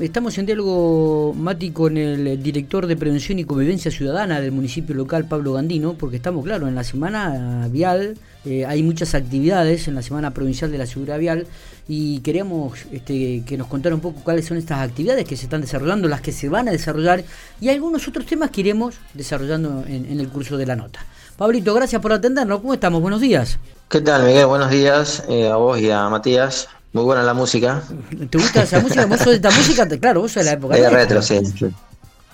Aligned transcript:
estamos 0.00 0.38
en 0.38 0.46
diálogo, 0.46 1.34
Mati, 1.34 1.70
con 1.70 1.96
el 1.96 2.42
director 2.42 2.86
de 2.86 2.96
Prevención 2.96 3.38
y 3.38 3.44
Convivencia 3.44 3.90
Ciudadana 3.90 4.40
del 4.40 4.52
municipio 4.52 4.94
local, 4.94 5.26
Pablo 5.26 5.54
Gandino, 5.54 5.94
porque 5.94 6.16
estamos, 6.16 6.44
claro, 6.44 6.68
en 6.68 6.74
la 6.74 6.84
semana 6.84 7.68
vial, 7.70 8.16
eh, 8.44 8.64
hay 8.64 8.82
muchas 8.82 9.14
actividades 9.14 9.88
en 9.88 9.94
la 9.94 10.02
semana 10.02 10.32
provincial 10.32 10.72
de 10.72 10.78
la 10.78 10.86
seguridad 10.86 11.18
vial 11.18 11.46
y 11.88 12.20
queríamos 12.20 12.86
este, 12.92 13.42
que 13.44 13.58
nos 13.58 13.66
contara 13.66 13.94
un 13.94 14.00
poco 14.00 14.20
cuáles 14.22 14.46
son 14.46 14.56
estas 14.56 14.80
actividades 14.80 15.26
que 15.26 15.36
se 15.36 15.44
están 15.44 15.60
desarrollando, 15.60 16.08
las 16.08 16.20
que 16.20 16.32
se 16.32 16.48
van 16.48 16.68
a 16.68 16.72
desarrollar 16.72 17.22
y 17.60 17.68
algunos 17.68 18.08
otros 18.08 18.26
temas 18.26 18.50
que 18.50 18.62
iremos 18.62 18.96
desarrollando 19.14 19.84
en, 19.86 20.18
el 20.18 20.28
curso 20.28 20.56
de 20.56 20.66
la 20.66 20.76
nota. 20.76 21.04
Pablito, 21.36 21.74
gracias 21.74 22.00
por 22.00 22.12
atendernos. 22.12 22.60
¿Cómo 22.60 22.74
estamos? 22.74 23.00
Buenos 23.00 23.20
días. 23.20 23.58
¿Qué 23.88 24.00
tal, 24.00 24.24
Miguel? 24.24 24.46
Buenos 24.46 24.70
días 24.70 25.24
eh, 25.28 25.48
a 25.48 25.56
vos 25.56 25.78
y 25.80 25.90
a 25.90 26.08
Matías. 26.08 26.68
Muy 26.92 27.04
buena 27.04 27.22
la 27.22 27.34
música. 27.34 27.82
¿Te 28.30 28.38
gusta 28.38 28.64
esa 28.64 28.80
música? 28.80 29.06
¿Vos 29.06 29.18
sos 29.18 29.28
de 29.28 29.34
esta 29.34 29.50
música? 29.50 29.86
Claro, 29.86 30.22
vos 30.22 30.32
sos 30.32 30.42
de 30.42 30.50
la 30.50 30.56
época. 30.56 30.76
Es 30.76 30.92
retro, 30.92 31.22
sí. 31.22 31.40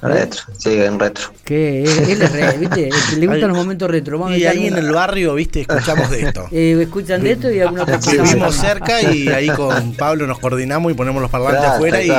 Retro, 0.02 0.42
sí, 0.58 0.72
en 0.72 0.98
retro. 0.98 1.32
Que 1.44 1.82
él, 1.82 2.22
es 2.22 2.32
re, 2.32 2.58
¿viste? 2.58 2.90
Le 3.18 3.26
gustan 3.26 3.48
los 3.48 3.56
momentos 3.56 3.90
retro. 3.90 4.34
y 4.34 4.44
ahí 4.44 4.66
en 4.66 4.76
el 4.76 4.92
barrio, 4.92 5.34
¿viste? 5.34 5.62
Escuchamos 5.62 6.10
de 6.10 6.22
esto. 6.22 6.46
Eh, 6.52 6.78
escuchan 6.80 7.22
de 7.22 7.32
esto 7.32 7.50
y 7.50 7.60
alguna 7.60 7.84
Vivimos 7.84 8.54
cerca 8.54 9.02
y 9.02 9.28
ahí 9.28 9.48
con 9.48 9.94
Pablo 9.94 10.26
nos 10.26 10.38
coordinamos 10.38 10.92
y 10.92 10.94
ponemos 10.94 11.20
los 11.20 11.30
parlantes 11.30 11.64
afuera 11.64 12.02
y 12.02 12.10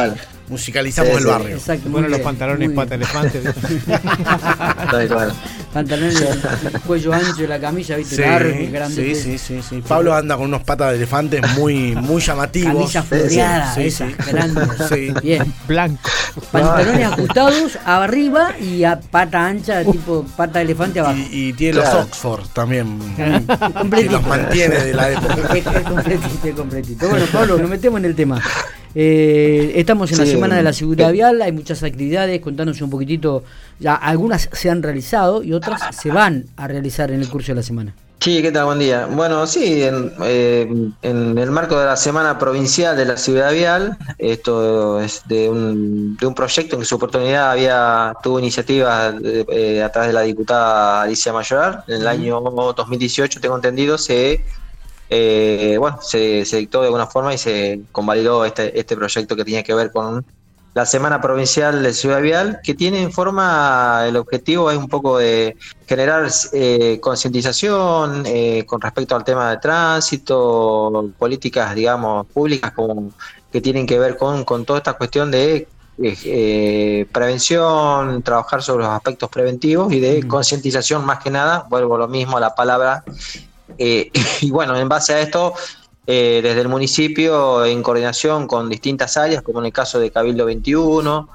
musicalizamos 0.49 1.17
el 1.17 1.25
barrio. 1.25 1.55
Exacto. 1.55 1.89
Bueno, 1.89 2.07
los 2.07 2.19
pantalones 2.19 2.69
pata 2.71 2.95
elefante. 2.95 3.41
Pantalones, 5.73 6.21
el 6.21 6.81
cuello 6.85 7.13
ancho 7.13 7.43
y 7.43 7.47
la 7.47 7.59
camisa, 7.59 7.95
¿viste? 7.95 8.15
Sí, 8.15 8.67
grande. 8.71 9.15
Sí, 9.15 9.37
sí, 9.37 9.61
sí, 9.61 9.83
Pablo 9.87 10.15
anda 10.15 10.35
con 10.35 10.45
unos 10.45 10.63
patas 10.63 10.91
de 10.91 10.97
elefantes 10.97 11.41
muy, 11.55 11.93
muy 11.95 12.21
llamativos. 12.21 12.73
Camisa 12.73 13.03
floreada, 13.03 13.75
sí, 13.75 13.81
esas, 13.83 14.17
grandes. 14.17 14.67
Sí. 14.89 15.13
Bien. 15.21 15.53
Blanco. 15.67 16.09
Pantalones 16.51 17.05
ajustados 17.05 17.77
arriba 17.85 18.57
y 18.59 18.83
a 18.83 18.99
pata 18.99 19.45
ancha, 19.45 19.83
tipo 19.83 20.25
pata 20.35 20.59
de 20.59 20.65
elefante 20.65 20.99
abajo. 20.99 21.17
Y, 21.31 21.53
tiene 21.53 21.79
los 21.79 21.93
Oxford 21.93 22.47
también. 22.53 22.99
que 23.15 24.03
los 24.09 24.25
mantiene 24.25 24.75
de 24.75 24.93
la 24.93 25.11
época. 25.11 25.35
completito, 25.83 26.55
completito. 26.55 27.09
Bueno, 27.09 27.25
Pablo, 27.31 27.57
nos 27.57 27.69
metemos 27.69 27.99
en 27.99 28.05
el 28.05 28.15
tema. 28.15 28.41
Eh, 28.99 29.73
estamos 29.75 30.11
en 30.11 30.17
la 30.17 30.25
Semana 30.25 30.55
de 30.55 30.63
la 30.63 30.73
Seguridad 30.73 31.11
Vial, 31.11 31.39
hay 31.43 31.51
muchas 31.51 31.83
actividades, 31.83 32.41
contanos 32.41 32.81
un 32.81 32.89
poquitito, 32.89 33.43
ya 33.79 33.93
algunas 33.93 34.49
se 34.51 34.71
han 34.71 34.81
realizado 34.81 35.43
y 35.43 35.53
otras 35.53 35.95
se 35.95 36.09
van 36.09 36.45
a 36.55 36.67
realizar 36.67 37.11
en 37.11 37.21
el 37.21 37.29
curso 37.29 37.51
de 37.51 37.57
la 37.57 37.61
semana. 37.61 37.93
Sí, 38.19 38.41
¿qué 38.41 38.51
tal? 38.51 38.65
Buen 38.65 38.79
día. 38.79 39.05
Bueno, 39.05 39.45
sí, 39.45 39.83
en, 39.83 40.11
eh, 40.23 40.67
el 41.03 41.51
marco 41.51 41.79
de 41.79 41.85
la 41.85 41.95
Semana 41.95 42.39
Provincial 42.39 42.97
de 42.97 43.05
la 43.05 43.17
Ciudad 43.17 43.53
Vial, 43.53 43.99
esto 44.17 44.99
es 44.99 45.21
de 45.27 45.47
un, 45.47 46.17
de 46.17 46.25
un 46.25 46.33
proyecto 46.33 46.75
en 46.75 46.81
que 46.81 46.87
su 46.87 46.95
oportunidad 46.95 47.51
había 47.51 48.15
tuvo 48.23 48.39
iniciativa 48.39 49.13
eh, 49.23 49.83
a 49.83 49.91
través 49.91 50.07
de 50.07 50.13
la 50.13 50.21
diputada 50.21 51.03
Alicia 51.03 51.31
Mayoral. 51.31 51.83
En 51.87 52.01
el 52.01 52.07
año 52.07 52.41
2018, 52.41 53.39
tengo 53.41 53.57
entendido, 53.57 53.99
se 53.99 54.43
eh, 55.09 55.77
bueno, 55.79 55.99
se, 56.01 56.43
dictó 56.43 56.81
de 56.81 56.87
alguna 56.87 57.07
forma 57.07 57.33
y 57.33 57.37
se 57.37 57.81
convalidó 57.91 58.45
este, 58.45 58.77
este 58.79 58.95
proyecto 58.95 59.35
que 59.35 59.45
tenía 59.45 59.63
que 59.63 59.73
ver 59.73 59.91
con 59.91 60.25
la 60.77 60.85
Semana 60.85 61.19
Provincial 61.19 61.81
de 61.81 61.91
Ciudad 61.91 62.21
Vial, 62.21 62.59
que 62.63 62.75
tiene 62.75 63.01
en 63.01 63.11
forma, 63.11 64.03
el 64.07 64.15
objetivo 64.15 64.69
es 64.69 64.77
un 64.77 64.87
poco 64.87 65.17
de 65.17 65.57
generar 65.87 66.29
eh, 66.53 66.99
concientización 67.01 68.23
eh, 68.27 68.63
con 68.67 68.79
respecto 68.79 69.15
al 69.15 69.23
tema 69.23 69.49
de 69.49 69.57
tránsito, 69.57 71.09
políticas, 71.17 71.73
digamos, 71.73 72.27
públicas 72.27 72.73
como, 72.73 73.11
que 73.51 73.59
tienen 73.59 73.87
que 73.87 73.97
ver 73.97 74.17
con, 74.17 74.43
con 74.43 74.65
toda 74.65 74.77
esta 74.77 74.93
cuestión 74.93 75.31
de 75.31 75.67
eh, 75.99 77.07
prevención, 77.11 78.21
trabajar 78.21 78.61
sobre 78.61 78.83
los 78.83 78.93
aspectos 78.93 79.31
preventivos 79.31 79.91
y 79.91 79.99
de 79.99 80.27
concientización 80.27 81.03
más 81.03 81.23
que 81.23 81.31
nada, 81.31 81.65
vuelvo 81.69 81.95
a 81.95 81.97
lo 81.97 82.07
mismo 82.07 82.37
a 82.37 82.39
la 82.39 82.53
palabra 82.53 83.03
eh, 83.77 84.11
y 84.41 84.51
bueno, 84.51 84.77
en 84.77 84.87
base 84.87 85.13
a 85.13 85.21
esto, 85.21 85.53
eh, 86.05 86.39
desde 86.41 86.61
el 86.61 86.67
municipio, 86.67 87.65
en 87.65 87.83
coordinación 87.83 88.47
con 88.47 88.69
distintas 88.69 89.17
áreas, 89.17 89.41
como 89.41 89.59
en 89.59 89.67
el 89.67 89.73
caso 89.73 89.99
de 89.99 90.11
Cabildo 90.11 90.45
21, 90.45 91.29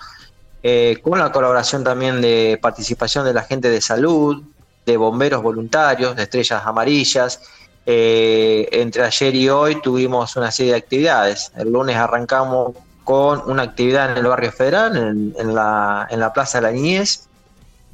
eh, 0.62 0.98
con 1.02 1.18
la 1.18 1.32
colaboración 1.32 1.84
también 1.84 2.20
de 2.20 2.58
participación 2.60 3.24
de 3.24 3.34
la 3.34 3.42
gente 3.42 3.68
de 3.68 3.80
salud, 3.80 4.42
de 4.86 4.96
bomberos 4.96 5.42
voluntarios, 5.42 6.16
de 6.16 6.22
estrellas 6.24 6.62
amarillas. 6.64 7.40
entre 7.84 9.02
ayer 9.02 9.34
y 9.34 9.48
hoy 9.48 9.82
tuvimos 9.82 10.36
una 10.36 10.50
serie 10.52 10.72
de 10.72 10.78
actividades. 10.78 11.50
El 11.56 11.72
lunes 11.72 11.96
arrancamos 11.96 12.72
con 13.02 13.42
una 13.50 13.64
actividad 13.64 14.12
en 14.12 14.18
el 14.18 14.26
barrio 14.26 14.52
federal, 14.52 14.96
en, 15.36 15.54
la, 15.54 16.06
en 16.08 16.20
la 16.20 16.32
Plaza 16.32 16.58
de 16.58 16.62
la 16.62 16.70
Niñez, 16.70 17.26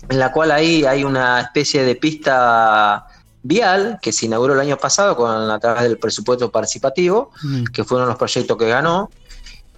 en 0.09 0.19
la 0.19 0.31
cual 0.31 0.50
ahí 0.50 0.84
hay 0.84 1.05
una 1.05 1.41
especie 1.41 1.82
de 1.84 1.97
pista 1.97 3.06
vial 3.43 3.99
que 4.03 4.12
se 4.12 4.26
inauguró 4.26 4.54
el 4.54 4.60
año 4.60 4.76
pasado 4.76 5.16
con 5.16 5.31
a 5.31 5.59
través 5.59 5.84
del 5.84 5.99
presupuesto 5.99 6.50
participativo, 6.50 7.31
mm. 7.43 7.65
que 7.65 7.84
fue 7.84 7.97
uno 7.97 8.06
de 8.06 8.10
los 8.10 8.19
proyectos 8.19 8.56
que 8.56 8.69
ganó. 8.69 9.10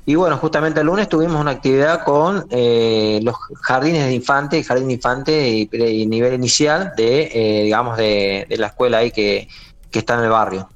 Y 0.06 0.14
bueno, 0.14 0.38
justamente 0.38 0.80
el 0.80 0.86
lunes 0.86 1.08
tuvimos 1.08 1.40
una 1.40 1.52
actividad 1.52 2.04
con 2.04 2.46
eh, 2.50 3.20
los 3.22 3.36
jardines 3.62 4.06
de 4.06 4.14
infantes, 4.14 4.66
jardín 4.66 4.88
de 4.88 4.94
infante 4.94 5.48
y, 5.48 6.06
nivel 6.06 6.34
inicial 6.34 6.92
de, 6.96 7.30
eh, 7.32 7.64
digamos, 7.64 7.96
de, 7.96 8.46
la 8.58 8.68
escuela 8.68 8.98
ahí 8.98 9.10
que, 9.10 9.46
está 9.92 10.14
en 10.14 10.24
el 10.24 10.30
barrio. 10.30 10.68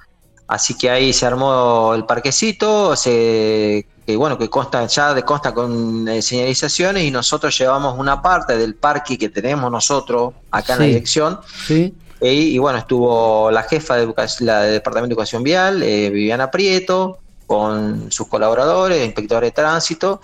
Así 0.47 0.77
que 0.77 0.91
ahí 0.91 1.13
se 1.13 1.25
armó 1.27 1.95
el 1.95 2.05
parquecito, 2.05 2.95
se, 2.95 3.87
que 4.07 4.17
bueno, 4.17 4.37
que 4.39 4.51
consta 4.51 4.87
ya 4.87 5.15
de 5.15 5.23
consta 5.23 5.55
con 5.55 6.07
eh, 6.07 6.21
señalizaciones 6.21 7.05
y 7.05 7.11
nosotros 7.11 7.57
llevamos 7.59 7.99
una 7.99 8.21
parte 8.21 8.57
del 8.59 8.75
parque 8.75 9.17
que 9.17 9.31
tenemos 9.31 9.71
nosotros 9.71 10.35
acá 10.51 10.75
en 10.75 10.79
la 10.79 10.85
dirección. 10.85 11.41
Sí. 11.67 11.95
Y, 12.33 12.57
bueno, 12.59 12.79
estuvo 12.79 13.51
la 13.51 13.65
jefa 13.65 13.97
de 13.97 14.15
la 14.41 14.63
del 14.63 14.73
Departamento 14.75 15.09
de 15.09 15.13
Educación 15.13 15.43
Vial, 15.43 15.83
eh, 15.83 16.09
Viviana 16.09 16.51
Prieto, 16.51 17.19
con 17.47 18.11
sus 18.11 18.29
colaboradores, 18.29 19.05
inspectores 19.05 19.49
de 19.49 19.53
tránsito. 19.53 20.23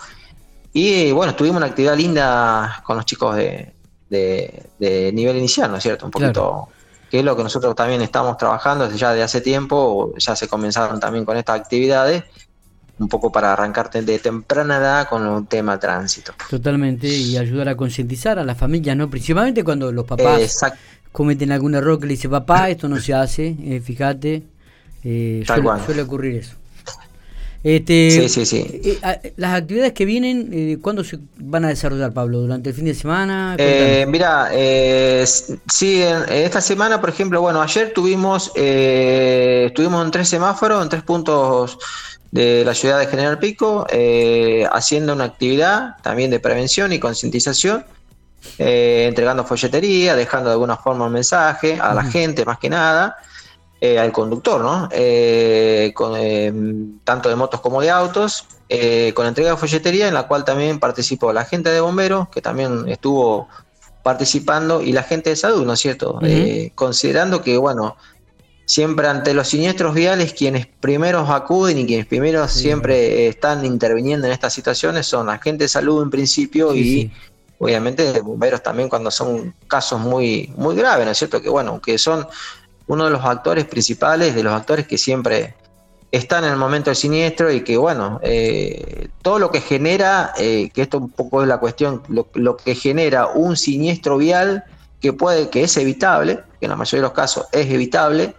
Y 0.73 1.11
bueno, 1.11 1.35
tuvimos 1.35 1.57
una 1.57 1.67
actividad 1.67 1.95
linda 1.95 2.81
con 2.85 2.95
los 2.95 3.05
chicos 3.05 3.35
de, 3.35 3.73
de, 4.09 5.11
nivel 5.13 5.37
inicial, 5.37 5.69
¿no 5.69 5.77
es 5.77 5.83
cierto? 5.83 6.05
Un 6.05 6.11
poquito, 6.11 6.69
que 7.09 7.19
es 7.19 7.25
lo 7.25 7.35
que 7.35 7.43
nosotros 7.43 7.75
también 7.75 8.01
estamos 8.01 8.35
trabajando 8.37 8.85
desde 8.85 8.97
ya 8.97 9.13
de 9.13 9.21
hace 9.21 9.41
tiempo, 9.41 10.13
ya 10.17 10.35
se 10.35 10.47
comenzaron 10.47 10.99
también 10.99 11.23
con 11.23 11.37
estas 11.37 11.59
actividades, 11.59 12.23
un 12.97 13.09
poco 13.09 13.31
para 13.31 13.53
arrancarte 13.53 14.01
de 14.01 14.19
temprana 14.19 14.77
edad 14.77 15.07
con 15.07 15.25
un 15.27 15.45
tema 15.45 15.79
tránsito. 15.79 16.33
Totalmente, 16.49 17.07
y 17.07 17.37
ayudar 17.37 17.69
a 17.69 17.75
concientizar 17.75 18.39
a 18.39 18.43
las 18.43 18.57
familias, 18.57 18.95
¿no? 18.95 19.09
Principalmente 19.09 19.63
cuando 19.63 19.91
los 19.91 20.05
papás 20.05 20.63
cometen 21.11 21.51
algún 21.51 21.75
error 21.75 21.99
que 21.99 22.05
le 22.05 22.13
dice, 22.13 22.29
papá, 22.29 22.69
esto 22.69 22.87
no 22.87 22.99
se 22.99 23.13
hace, 23.13 23.55
eh, 23.63 23.81
fíjate. 23.83 24.43
Eh, 25.03 25.43
suele, 25.45 26.01
ocurrir 26.01 26.37
eso. 26.37 26.55
Este, 27.63 28.09
sí, 28.09 28.29
sí, 28.29 28.45
sí. 28.45 28.81
Eh, 28.83 29.33
las 29.37 29.53
actividades 29.53 29.93
que 29.93 30.05
vienen, 30.05 30.49
eh, 30.51 30.77
¿cuándo 30.81 31.03
se 31.03 31.19
van 31.37 31.65
a 31.65 31.67
desarrollar, 31.67 32.11
Pablo? 32.11 32.39
¿Durante 32.39 32.69
el 32.69 32.75
fin 32.75 32.85
de 32.85 32.95
semana? 32.95 33.55
Eh, 33.59 34.05
mira, 34.07 34.49
sí, 35.67 36.01
en, 36.01 36.23
esta 36.29 36.59
semana, 36.59 36.99
por 36.99 37.09
ejemplo, 37.09 37.41
bueno, 37.41 37.61
ayer 37.61 37.93
tuvimos, 37.93 38.51
estuvimos 38.55 40.05
en 40.05 40.11
tres 40.11 40.29
semáforos, 40.29 40.81
en 40.81 40.89
tres 40.89 41.03
puntos 41.03 41.77
de 42.31 42.63
la 42.65 42.73
ciudad 42.73 42.97
de 42.97 43.07
General 43.07 43.37
Pico, 43.37 43.85
haciendo 44.71 45.13
una 45.13 45.25
actividad 45.25 45.97
también 46.01 46.31
de 46.31 46.39
prevención 46.39 46.93
y 46.93 46.99
concientización 46.99 47.85
eh, 48.57 49.05
entregando 49.07 49.43
folletería, 49.43 50.15
dejando 50.15 50.49
de 50.49 50.53
alguna 50.53 50.77
forma 50.77 51.05
un 51.05 51.13
mensaje 51.13 51.79
a 51.79 51.93
la 51.93 52.03
gente 52.03 52.45
más 52.45 52.57
que 52.57 52.69
nada, 52.69 53.17
eh, 53.79 53.99
al 53.99 54.11
conductor, 54.11 54.61
¿no? 54.61 54.89
Eh, 54.91 55.91
con, 55.95 57.01
tanto 57.03 57.29
de 57.29 57.35
motos 57.35 57.61
como 57.61 57.81
de 57.81 57.89
autos, 57.89 58.45
con 59.13 59.25
entrega 59.25 59.51
de 59.51 59.57
folletería 59.57 60.07
en 60.07 60.13
la 60.13 60.27
cual 60.27 60.45
también 60.45 60.79
participó 60.79 61.33
la 61.33 61.43
gente 61.43 61.69
de 61.69 61.81
bomberos, 61.81 62.29
que 62.29 62.41
también 62.41 62.87
estuvo 62.87 63.49
participando, 64.01 64.81
y 64.81 64.93
la 64.93 65.03
gente 65.03 65.29
de 65.31 65.35
salud, 65.35 65.65
¿no 65.65 65.73
es 65.73 65.79
cierto? 65.79 66.19
considerando 66.75 67.41
que, 67.41 67.57
bueno, 67.57 67.97
siempre 68.65 69.07
ante 69.09 69.33
los 69.33 69.49
siniestros 69.49 69.93
viales, 69.93 70.33
quienes 70.33 70.65
primeros 70.65 71.29
acuden 71.29 71.77
y 71.77 71.85
quienes 71.85 72.05
primero 72.05 72.47
siempre 72.47 73.27
están 73.27 73.65
interviniendo 73.65 74.27
en 74.27 74.33
estas 74.33 74.53
situaciones 74.53 75.05
son 75.05 75.27
la 75.27 75.39
gente 75.39 75.65
de 75.65 75.67
salud 75.67 76.01
en 76.01 76.09
principio 76.09 76.73
y 76.73 77.11
obviamente 77.61 78.11
de 78.11 78.21
bomberos 78.21 78.63
también 78.63 78.89
cuando 78.89 79.11
son 79.11 79.53
casos 79.67 79.99
muy, 79.99 80.51
muy 80.57 80.75
graves, 80.75 81.05
¿no 81.05 81.11
es 81.11 81.17
cierto? 81.19 81.43
Que 81.43 81.49
bueno, 81.49 81.79
que 81.79 81.99
son 81.99 82.27
uno 82.87 83.05
de 83.05 83.11
los 83.11 83.23
actores 83.23 83.65
principales, 83.65 84.33
de 84.33 84.41
los 84.41 84.51
actores 84.51 84.87
que 84.87 84.97
siempre 84.97 85.53
están 86.11 86.43
en 86.43 86.53
el 86.53 86.57
momento 86.57 86.89
del 86.89 86.95
siniestro 86.95 87.51
y 87.51 87.61
que 87.63 87.77
bueno, 87.77 88.19
eh, 88.23 89.09
todo 89.21 89.37
lo 89.37 89.51
que 89.51 89.61
genera, 89.61 90.33
eh, 90.39 90.71
que 90.73 90.81
esto 90.81 90.97
un 90.97 91.11
poco 91.11 91.43
es 91.43 91.47
la 91.47 91.59
cuestión, 91.59 92.01
lo, 92.07 92.57
que 92.57 92.73
genera 92.73 93.27
un 93.27 93.55
siniestro 93.55 94.17
vial 94.17 94.63
que 94.99 95.13
puede, 95.13 95.49
que 95.49 95.63
es 95.63 95.77
evitable, 95.77 96.39
que 96.59 96.65
en 96.65 96.71
la 96.71 96.75
mayoría 96.75 97.01
de 97.03 97.09
los 97.09 97.15
casos 97.15 97.45
es 97.51 97.67
evitable, 97.67 98.33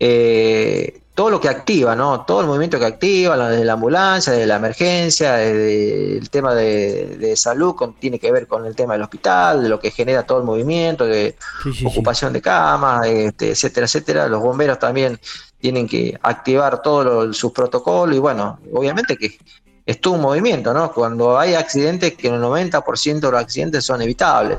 eh, 0.00 1.02
todo 1.14 1.30
lo 1.30 1.40
que 1.40 1.48
activa, 1.48 1.94
¿no? 1.94 2.22
Todo 2.22 2.40
el 2.40 2.48
movimiento 2.48 2.78
que 2.78 2.86
activa, 2.86 3.36
la 3.36 3.48
de 3.48 3.64
la 3.64 3.74
ambulancia, 3.74 4.32
de 4.32 4.46
la 4.46 4.56
emergencia, 4.56 5.40
el 5.42 6.28
tema 6.28 6.54
de, 6.54 7.34
salud 7.36 7.76
tiene 8.00 8.18
que 8.18 8.32
ver 8.32 8.48
con 8.48 8.66
el 8.66 8.74
tema 8.74 8.94
del 8.94 9.02
hospital, 9.02 9.62
de 9.62 9.68
lo 9.68 9.78
que 9.78 9.92
genera 9.92 10.24
todo 10.24 10.38
el 10.38 10.44
movimiento, 10.44 11.06
de 11.06 11.36
ocupación 11.84 12.32
de 12.32 12.42
camas, 12.42 13.06
este, 13.06 13.50
etcétera, 13.50 13.86
etcétera. 13.86 14.28
Los 14.28 14.42
bomberos 14.42 14.78
también 14.80 15.20
tienen 15.60 15.86
que 15.86 16.18
activar 16.20 16.82
todos 16.82 17.36
sus 17.36 17.52
protocolos 17.52 18.16
y 18.16 18.18
bueno, 18.18 18.58
obviamente 18.72 19.16
que 19.16 19.38
es 19.86 20.00
todo 20.00 20.14
un 20.14 20.20
movimiento, 20.20 20.74
¿no? 20.74 20.92
Cuando 20.92 21.38
hay 21.38 21.54
accidentes, 21.54 22.14
que 22.14 22.28
el 22.28 22.40
90% 22.40 23.20
de 23.20 23.30
los 23.30 23.40
accidentes 23.40 23.84
son 23.84 24.02
evitables, 24.02 24.58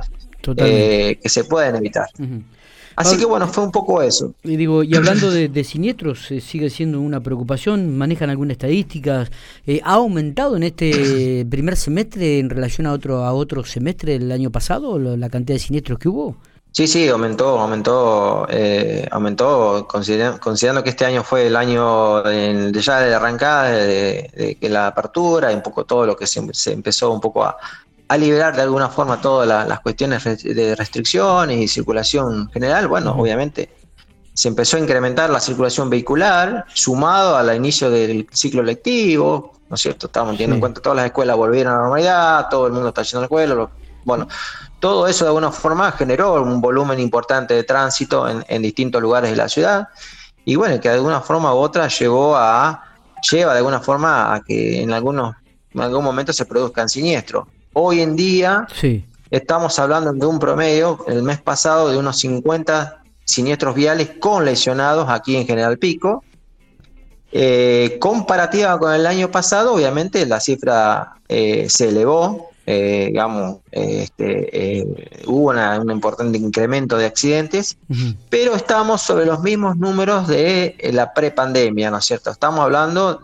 eh, 0.57 1.19
que 1.21 1.29
se 1.29 1.43
pueden 1.43 1.75
evitar. 1.75 2.07
Así 2.95 3.17
que 3.17 3.25
bueno, 3.25 3.47
fue 3.47 3.63
un 3.63 3.71
poco 3.71 4.01
eso. 4.01 4.33
Y 4.43 4.55
digo, 4.55 4.83
y 4.83 4.95
hablando 4.95 5.29
de, 5.29 5.63
siniestros, 5.63 6.31
eh, 6.31 6.41
sigue 6.41 6.69
siendo 6.69 7.01
una 7.01 7.21
preocupación, 7.21 7.97
manejan 7.97 8.29
algunas 8.29 8.53
estadísticas, 8.53 9.31
eh, 9.65 9.81
¿ha 9.83 9.93
aumentado 9.93 10.55
en 10.55 10.63
este 10.63 11.45
primer 11.49 11.75
semestre 11.75 12.39
en 12.39 12.49
relación 12.49 12.87
a 12.87 12.93
otro 12.93 13.25
a 13.25 13.33
otro 13.33 13.63
semestre 13.63 14.19
del 14.19 14.31
año 14.31 14.51
pasado 14.51 14.97
la 14.99 15.29
cantidad 15.29 15.55
de 15.55 15.59
siniestros 15.59 15.99
que 15.99 16.09
hubo? 16.09 16.35
Sí, 16.71 16.87
sí, 16.87 17.07
aumentó, 17.07 17.57
aumentó, 17.57 18.47
eh, 18.49 19.07
aumentó, 19.09 19.87
considerando, 19.87 20.83
que 20.83 20.89
este 20.89 21.05
año 21.05 21.23
fue 21.23 21.47
el 21.47 21.55
año 21.55 22.21
de, 22.21 22.69
ya 22.81 22.99
de 22.99 23.15
arrancada, 23.15 23.71
de, 23.71 24.57
de, 24.59 24.69
la 24.69 24.87
apertura, 24.87 25.53
y 25.53 25.55
un 25.55 25.61
poco 25.61 25.85
todo 25.85 26.05
lo 26.05 26.17
que 26.17 26.27
se, 26.27 26.45
se 26.53 26.73
empezó 26.73 27.11
un 27.11 27.21
poco 27.21 27.45
a, 27.45 27.55
a 28.07 28.17
liberar 28.17 28.55
de 28.55 28.61
alguna 28.61 28.89
forma 28.89 29.19
todas 29.19 29.47
las 29.67 29.79
cuestiones 29.79 30.23
de 30.43 30.75
restricciones 30.75 31.59
y 31.59 31.67
circulación 31.67 32.49
general, 32.51 32.87
bueno, 32.87 33.15
obviamente 33.17 33.69
se 34.33 34.49
empezó 34.49 34.77
a 34.77 34.81
incrementar 34.81 35.29
la 35.29 35.39
circulación 35.39 35.89
vehicular, 35.89 36.65
sumado 36.73 37.37
al 37.37 37.55
inicio 37.55 37.89
del 37.89 38.27
ciclo 38.31 38.61
lectivo, 38.61 39.53
¿no 39.69 39.75
es 39.75 39.81
cierto? 39.81 40.07
Estamos 40.07 40.33
teniendo 40.33 40.55
en 40.55 40.59
cuenta 40.59 40.81
todas 40.81 40.97
las 40.97 41.05
escuelas 41.05 41.37
volvieron 41.37 41.73
a 41.73 41.77
la 41.77 41.81
normalidad, 41.83 42.47
todo 42.49 42.67
el 42.67 42.73
mundo 42.73 42.89
está 42.89 43.01
yendo 43.03 43.19
a 43.19 43.21
la 43.21 43.25
escuela, 43.25 43.69
bueno, 44.03 44.27
todo 44.79 45.07
eso 45.07 45.25
de 45.25 45.29
alguna 45.29 45.51
forma 45.51 45.91
generó 45.93 46.41
un 46.43 46.61
volumen 46.61 46.99
importante 46.99 47.53
de 47.53 47.63
tránsito 47.63 48.27
en, 48.29 48.61
distintos 48.61 49.01
lugares 49.01 49.31
de 49.31 49.35
la 49.37 49.49
ciudad 49.49 49.87
y 50.43 50.55
bueno, 50.55 50.79
que 50.79 50.89
de 50.89 50.95
alguna 50.95 51.21
forma 51.21 51.53
u 51.55 51.57
otra 51.57 51.87
llegó 51.87 52.35
a, 52.35 52.83
lleva 53.31 53.53
de 53.53 53.59
alguna 53.59 53.79
forma 53.79 54.35
a 54.35 54.41
que 54.41 54.83
en 54.83 54.93
algunos 54.93 55.35
en 55.73 55.81
algún 55.81 56.03
momento 56.05 56.31
se 56.31 56.45
produzcan 56.45 56.87
siniestros. 56.87 57.47
Hoy 57.77 57.99
en 57.99 58.15
día 58.15 58.69
estamos 59.29 59.79
hablando 59.79 60.13
de 60.13 60.25
un 60.25 60.39
promedio, 60.39 61.03
el 61.09 61.23
mes 61.23 61.41
pasado, 61.41 61.89
de 61.89 61.97
unos 61.97 62.17
50 62.19 63.03
siniestros 63.25 63.75
viales 63.75 64.11
con 64.17 64.45
lesionados 64.45 65.09
aquí 65.09 65.35
en 65.35 65.45
General 65.45 65.77
Pico. 65.77 66.23
Eh, 67.33 67.97
comparativa 67.99 68.79
con 68.79 68.93
el 68.93 69.05
año 69.05 69.29
pasado, 69.29 69.73
obviamente 69.73 70.25
la 70.25 70.39
cifra 70.39 71.17
eh, 71.27 71.67
se 71.67 71.89
elevó, 71.89 72.51
eh, 72.65 73.07
digamos, 73.07 73.57
este, 73.71 74.87
hubo 75.27 75.49
un 75.49 75.91
importante 75.91 76.37
incremento 76.37 76.97
de 76.97 77.07
accidentes, 77.07 77.77
pero 78.29 78.55
estamos 78.55 79.01
sobre 79.01 79.25
los 79.25 79.41
mismos 79.41 79.75
números 79.75 80.29
de 80.29 80.77
la 80.93 81.13
prepandemia, 81.13 81.91
¿no 81.91 81.97
es 81.97 82.05
cierto? 82.05 82.31
Estamos 82.31 82.61
hablando, 82.61 83.19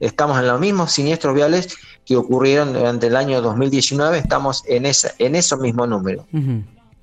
estamos 0.00 0.38
en 0.38 0.48
los 0.48 0.58
mismos 0.58 0.90
siniestros 0.90 1.34
viales 1.34 1.76
que 2.04 2.16
ocurrieron 2.16 2.72
durante 2.72 3.06
el 3.06 3.16
año 3.16 3.40
2019, 3.40 4.18
estamos 4.18 4.64
en, 4.66 4.86
esa, 4.86 5.12
en 5.18 5.36
esos 5.36 5.60
mismos 5.60 5.88
números. 5.88 6.26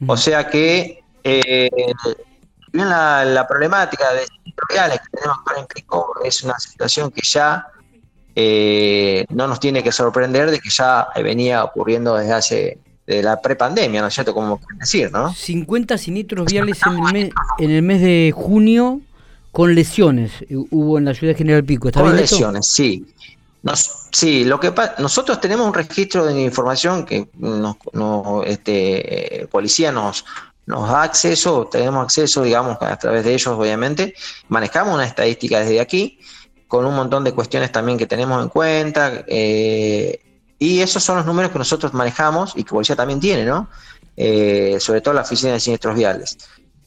O 0.07 0.17
sea 0.17 0.47
que 0.47 1.03
eh, 1.23 1.69
la, 2.73 3.45
problemática 3.47 4.13
de 4.13 4.25
reales 4.69 4.99
que 4.99 5.17
tenemos 5.17 5.37
acá 5.45 5.59
en 5.59 5.67
Pico 5.67 6.13
es 6.23 6.43
una 6.43 6.59
situación 6.59 7.11
que 7.11 7.21
ya 7.23 7.67
eh, 8.35 9.25
no 9.29 9.47
nos 9.47 9.59
tiene 9.59 9.83
que 9.83 9.91
sorprender 9.91 10.51
de 10.51 10.59
que 10.59 10.69
ya 10.69 11.07
venía 11.15 11.63
ocurriendo 11.63 12.15
desde 12.15 12.33
hace 12.33 12.77
de 13.07 13.23
la 13.23 13.41
prepandemia, 13.41 14.01
¿no 14.01 14.07
es 14.07 14.13
cierto? 14.13 14.35
Como 14.35 14.59
decir, 14.77 15.11
¿no? 15.11 15.33
50 15.33 15.97
siniestros 15.97 16.45
viales 16.45 16.79
en 16.85 16.93
el, 16.93 17.13
mes, 17.13 17.29
en 17.57 17.71
el 17.71 17.81
mes 17.81 18.01
de 18.01 18.31
junio 18.35 19.01
con 19.51 19.73
lesiones 19.73 20.31
eh, 20.43 20.55
hubo 20.69 20.99
en 20.99 21.05
la 21.05 21.15
ciudad 21.15 21.33
de 21.33 21.37
General 21.37 21.63
Pico. 21.63 21.87
¿Está 21.87 22.01
con 22.01 22.15
lesiones, 22.15 22.67
sí 22.67 23.07
sí, 24.11 24.45
lo 24.45 24.59
que 24.59 24.73
nosotros 24.99 25.39
tenemos 25.41 25.67
un 25.67 25.73
registro 25.73 26.25
de 26.25 26.41
información 26.41 27.05
que 27.05 27.29
nos, 27.37 27.75
este, 28.45 29.47
policía 29.51 29.91
nos, 29.91 30.25
nos 30.65 30.89
da 30.89 31.03
acceso, 31.03 31.67
tenemos 31.71 32.03
acceso, 32.03 32.43
digamos, 32.43 32.77
a 32.81 32.97
través 32.97 33.23
de 33.23 33.33
ellos, 33.33 33.47
obviamente, 33.47 34.13
manejamos 34.47 34.93
una 34.93 35.05
estadística 35.05 35.59
desde 35.59 35.79
aquí, 35.79 36.19
con 36.67 36.85
un 36.85 36.95
montón 36.95 37.23
de 37.23 37.33
cuestiones 37.33 37.71
también 37.71 37.97
que 37.97 38.05
tenemos 38.05 38.41
en 38.41 38.49
cuenta, 38.49 39.23
eh, 39.27 40.21
y 40.57 40.81
esos 40.81 41.03
son 41.03 41.17
los 41.17 41.25
números 41.25 41.51
que 41.51 41.57
nosotros 41.57 41.93
manejamos 41.93 42.53
y 42.55 42.63
que 42.63 42.69
policía 42.69 42.95
también 42.95 43.19
tiene, 43.19 43.45
¿no? 43.45 43.69
Eh, 44.15 44.77
sobre 44.79 44.99
todo 44.99 45.13
la 45.13 45.21
oficina 45.21 45.53
de 45.53 45.61
siniestros 45.61 45.95
viales 45.95 46.37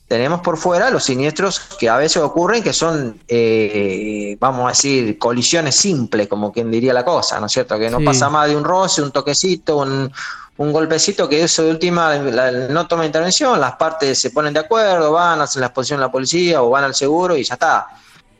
tenemos 0.06 0.40
por 0.40 0.58
fuera 0.58 0.90
los 0.90 1.04
siniestros 1.04 1.58
que 1.78 1.88
a 1.88 1.96
veces 1.96 2.22
ocurren, 2.22 2.62
que 2.62 2.72
son, 2.72 3.18
eh, 3.28 4.36
vamos 4.38 4.66
a 4.66 4.68
decir, 4.68 5.18
colisiones 5.18 5.74
simples, 5.76 6.28
como 6.28 6.52
quien 6.52 6.70
diría 6.70 6.92
la 6.92 7.04
cosa, 7.04 7.40
¿no 7.40 7.46
es 7.46 7.52
cierto? 7.52 7.78
Que 7.78 7.88
no 7.88 8.00
pasa 8.04 8.28
más 8.28 8.48
de 8.48 8.56
un 8.56 8.62
roce, 8.62 9.00
un 9.00 9.10
toquecito, 9.10 9.78
un, 9.78 10.12
golpecito, 10.56 11.28
que 11.28 11.42
eso 11.42 11.64
de 11.64 11.70
última 11.70 12.16
no 12.18 12.86
toma 12.86 13.06
intervención, 13.06 13.58
las 13.58 13.76
partes 13.76 14.18
se 14.18 14.30
ponen 14.30 14.52
de 14.52 14.60
acuerdo, 14.60 15.12
van, 15.12 15.40
hacen 15.40 15.60
la 15.60 15.68
exposición 15.68 15.98
a 15.98 16.02
la 16.02 16.12
policía 16.12 16.62
o 16.62 16.70
van 16.70 16.84
al 16.84 16.94
seguro 16.94 17.36
y 17.36 17.42
ya 17.42 17.54
está. 17.54 17.86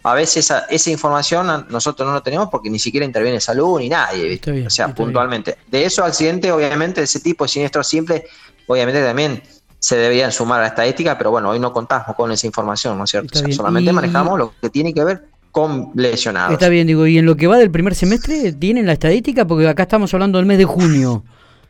A 0.04 0.14
veces 0.14 0.44
esa, 0.44 0.66
esa 0.68 0.90
información 0.90 1.66
nosotros 1.70 2.06
no 2.06 2.12
lo 2.12 2.22
tenemos 2.22 2.48
porque 2.50 2.68
ni 2.68 2.78
siquiera 2.78 3.06
interviene 3.06 3.40
salud 3.40 3.80
ni 3.80 3.88
nadie, 3.88 4.40
o 4.66 4.70
sea, 4.70 4.94
puntualmente. 4.94 5.58
De 5.68 5.84
esos 5.84 6.04
accidentes, 6.04 6.52
obviamente, 6.52 7.00
de 7.00 7.04
ese 7.04 7.20
tipo 7.20 7.44
de 7.44 7.48
siniestros 7.48 7.88
simples, 7.88 8.22
obviamente 8.66 9.02
también 9.02 9.42
se 9.82 9.96
deberían 9.96 10.30
sumar 10.30 10.60
a 10.60 10.62
la 10.62 10.68
estadística, 10.68 11.18
pero 11.18 11.32
bueno, 11.32 11.50
hoy 11.50 11.58
no 11.58 11.72
contamos 11.72 12.14
con 12.14 12.30
esa 12.30 12.46
información, 12.46 12.96
¿no 12.96 13.02
es 13.02 13.10
cierto? 13.10 13.40
solamente 13.50 13.92
manejamos 13.92 14.38
lo 14.38 14.52
que 14.62 14.70
tiene 14.70 14.94
que 14.94 15.02
ver 15.02 15.24
con 15.50 15.90
lesionados. 15.96 16.52
Está 16.52 16.68
bien, 16.68 16.86
digo, 16.86 17.04
y 17.08 17.18
en 17.18 17.26
lo 17.26 17.36
que 17.36 17.48
va 17.48 17.58
del 17.58 17.72
primer 17.72 17.96
semestre, 17.96 18.52
¿tienen 18.52 18.86
la 18.86 18.92
estadística? 18.92 19.44
Porque 19.44 19.66
acá 19.66 19.82
estamos 19.82 20.14
hablando 20.14 20.38
del 20.38 20.46
mes 20.46 20.58
de 20.58 20.66
junio. 20.66 21.24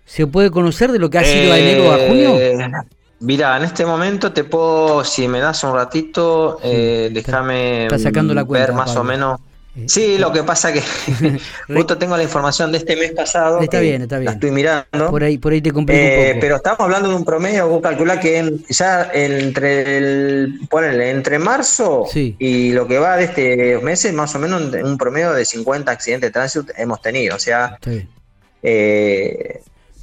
¿Se 0.05 0.27
puede 0.27 0.51
conocer 0.51 0.93
de 0.93 0.99
lo 0.99 1.09
que 1.09 1.19
ha 1.19 1.25
sido 1.25 1.55
de 1.55 1.71
enero 1.71 1.91
a 1.91 2.07
junio? 2.07 2.37
Eh, 2.39 2.71
mira, 3.21 3.57
en 3.57 3.65
este 3.65 3.87
momento 3.87 4.31
te 4.31 4.45
puedo, 4.45 5.05
si 5.05 5.27
me 5.27 5.41
das 5.41 5.65
un 5.65 5.75
ratito, 5.75 6.59
eh, 6.63 7.09
déjame 7.15 7.89
ver 7.89 8.73
más 8.75 8.95
o 8.95 9.05
menos 9.05 9.41
Sí, 9.87 10.19
lo 10.19 10.31
que 10.33 10.43
pasa 10.43 10.73
que 10.73 10.83
justo 11.69 11.97
tengo 11.97 12.17
la 12.17 12.23
información 12.23 12.73
de 12.73 12.79
este 12.79 12.95
mes 12.97 13.13
pasado. 13.13 13.61
Está 13.61 13.81
bien, 13.81 14.03
está 14.03 14.19
bien. 14.19 14.27
La 14.27 14.33
estoy 14.33 14.51
mirando. 14.51 15.11
Por 15.11 15.25
ahí, 15.25 15.39
por 15.39 15.53
ahí 15.53 15.63
te 15.63 15.71
un 15.71 15.87
eh, 15.89 16.29
poco. 16.29 16.41
Pero 16.41 16.57
estamos 16.57 16.81
hablando 16.81 17.09
de 17.09 17.15
un 17.15 17.25
promedio, 17.25 17.69
vos 17.69 17.83
calculás 17.83 18.19
que 18.19 18.59
ya 18.69 19.11
entre 19.15 19.97
el, 19.97 20.61
ponele, 20.69 21.11
entre 21.11 21.39
marzo 21.39 22.07
y 22.15 22.73
lo 22.73 22.87
que 22.87 22.99
va 22.99 23.17
de 23.17 23.25
este 23.25 23.79
meses, 23.79 24.13
más 24.13 24.35
o 24.35 24.39
menos 24.39 24.63
un 24.63 24.99
promedio 24.99 25.33
de 25.33 25.45
50 25.45 25.91
accidentes 25.91 26.29
de 26.29 26.33
tránsito 26.33 26.73
hemos 26.77 27.01
tenido. 27.01 27.37
O 27.37 27.39
sea, 27.39 27.79
eh, 28.63 29.63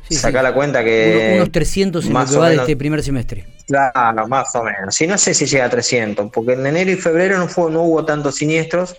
saca 0.09 0.41
la 0.41 0.53
cuenta 0.53 0.83
que. 0.83 1.33
unos 1.35 1.51
300 1.51 2.05
en 2.05 2.13
lo 2.13 2.25
que 2.25 2.35
va 2.37 2.49
de 2.49 2.55
este 2.55 2.75
primer 2.75 3.03
semestre. 3.03 3.45
Claro, 3.67 4.27
más 4.27 4.55
o 4.55 4.63
menos. 4.63 4.95
Si 4.95 5.05
no 5.05 5.15
sé 5.19 5.35
si 5.35 5.45
llega 5.45 5.65
a 5.65 5.69
300, 5.69 6.31
porque 6.31 6.53
en 6.53 6.65
enero 6.65 6.89
y 6.89 6.95
febrero 6.95 7.37
no, 7.37 7.47
fue, 7.47 7.69
no 7.71 7.83
hubo 7.83 8.03
tantos 8.03 8.33
siniestros 8.35 8.97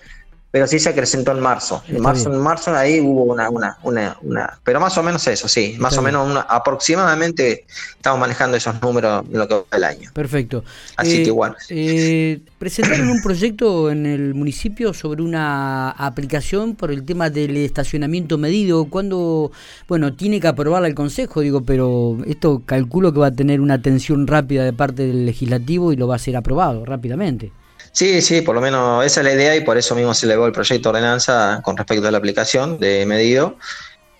pero 0.51 0.67
sí 0.67 0.79
se 0.79 0.89
acrecentó 0.89 1.33
en 1.33 1.41
marzo. 1.41 1.83
En 1.87 2.01
marzo, 2.01 2.33
en 2.33 2.41
marzo 2.41 2.75
ahí 2.75 3.01
hubo 3.01 3.25
una, 3.25 3.49
una, 3.51 3.79
una, 3.83 4.17
una, 4.23 4.59
pero 4.65 4.81
más 4.81 4.97
o 4.99 5.03
menos 5.03 5.27
eso, 5.27 5.47
sí, 5.47 5.77
más 5.79 5.97
o 5.97 6.03
menos 6.03 6.29
una, 6.29 6.41
aproximadamente 6.41 7.67
estamos 7.97 8.19
manejando 8.19 8.57
esos 8.57 8.81
números 8.83 9.25
en 9.31 9.39
lo 9.39 9.47
que 9.47 9.55
va 9.55 9.65
el 9.73 9.85
año. 9.85 10.11
Perfecto. 10.13 10.65
Así 10.97 11.23
que 11.23 11.31
bueno. 11.31 11.55
Eh, 11.69 12.41
eh, 12.41 12.41
presentaron 12.59 13.09
un 13.09 13.23
proyecto 13.23 13.91
en 13.91 14.07
el 14.07 14.35
municipio 14.35 14.93
sobre 14.93 15.23
una 15.23 15.91
aplicación 15.91 16.75
por 16.75 16.91
el 16.91 17.05
tema 17.05 17.31
del 17.31 17.57
estacionamiento 17.57 18.37
medido. 18.37 18.87
Cuando, 18.87 19.53
bueno, 19.87 20.15
tiene 20.15 20.41
que 20.41 20.49
aprobarla 20.49 20.89
el 20.89 20.95
Consejo, 20.95 21.41
digo, 21.41 21.63
pero 21.63 22.19
esto 22.27 22.63
calculo 22.67 23.13
que 23.13 23.21
va 23.21 23.29
a 23.29 23.35
tener 23.35 23.61
una 23.61 23.75
atención 23.75 24.27
rápida 24.27 24.65
de 24.65 24.73
parte 24.73 25.07
del 25.07 25.27
legislativo 25.27 25.93
y 25.93 25.97
lo 25.97 26.09
va 26.09 26.17
a 26.17 26.19
ser 26.19 26.37
aprobado 26.37 26.85
rápidamente. 26.85 27.53
Sí, 27.93 28.23
sí, 28.23 28.41
por 28.43 28.55
lo 28.55 28.61
menos 28.61 29.05
esa 29.05 29.21
es 29.21 29.27
la 29.27 29.33
idea 29.33 29.57
y 29.57 29.63
por 29.63 29.77
eso 29.77 29.95
mismo 29.95 30.15
se 30.15 30.27
elevó 30.27 30.47
el 30.47 30.53
proyecto 30.53 30.93
de 30.93 30.99
ordenanza 30.99 31.61
con 31.63 31.77
respecto 31.77 32.07
a 32.07 32.11
la 32.11 32.19
aplicación 32.19 32.79
de 32.79 33.05
medido. 33.05 33.57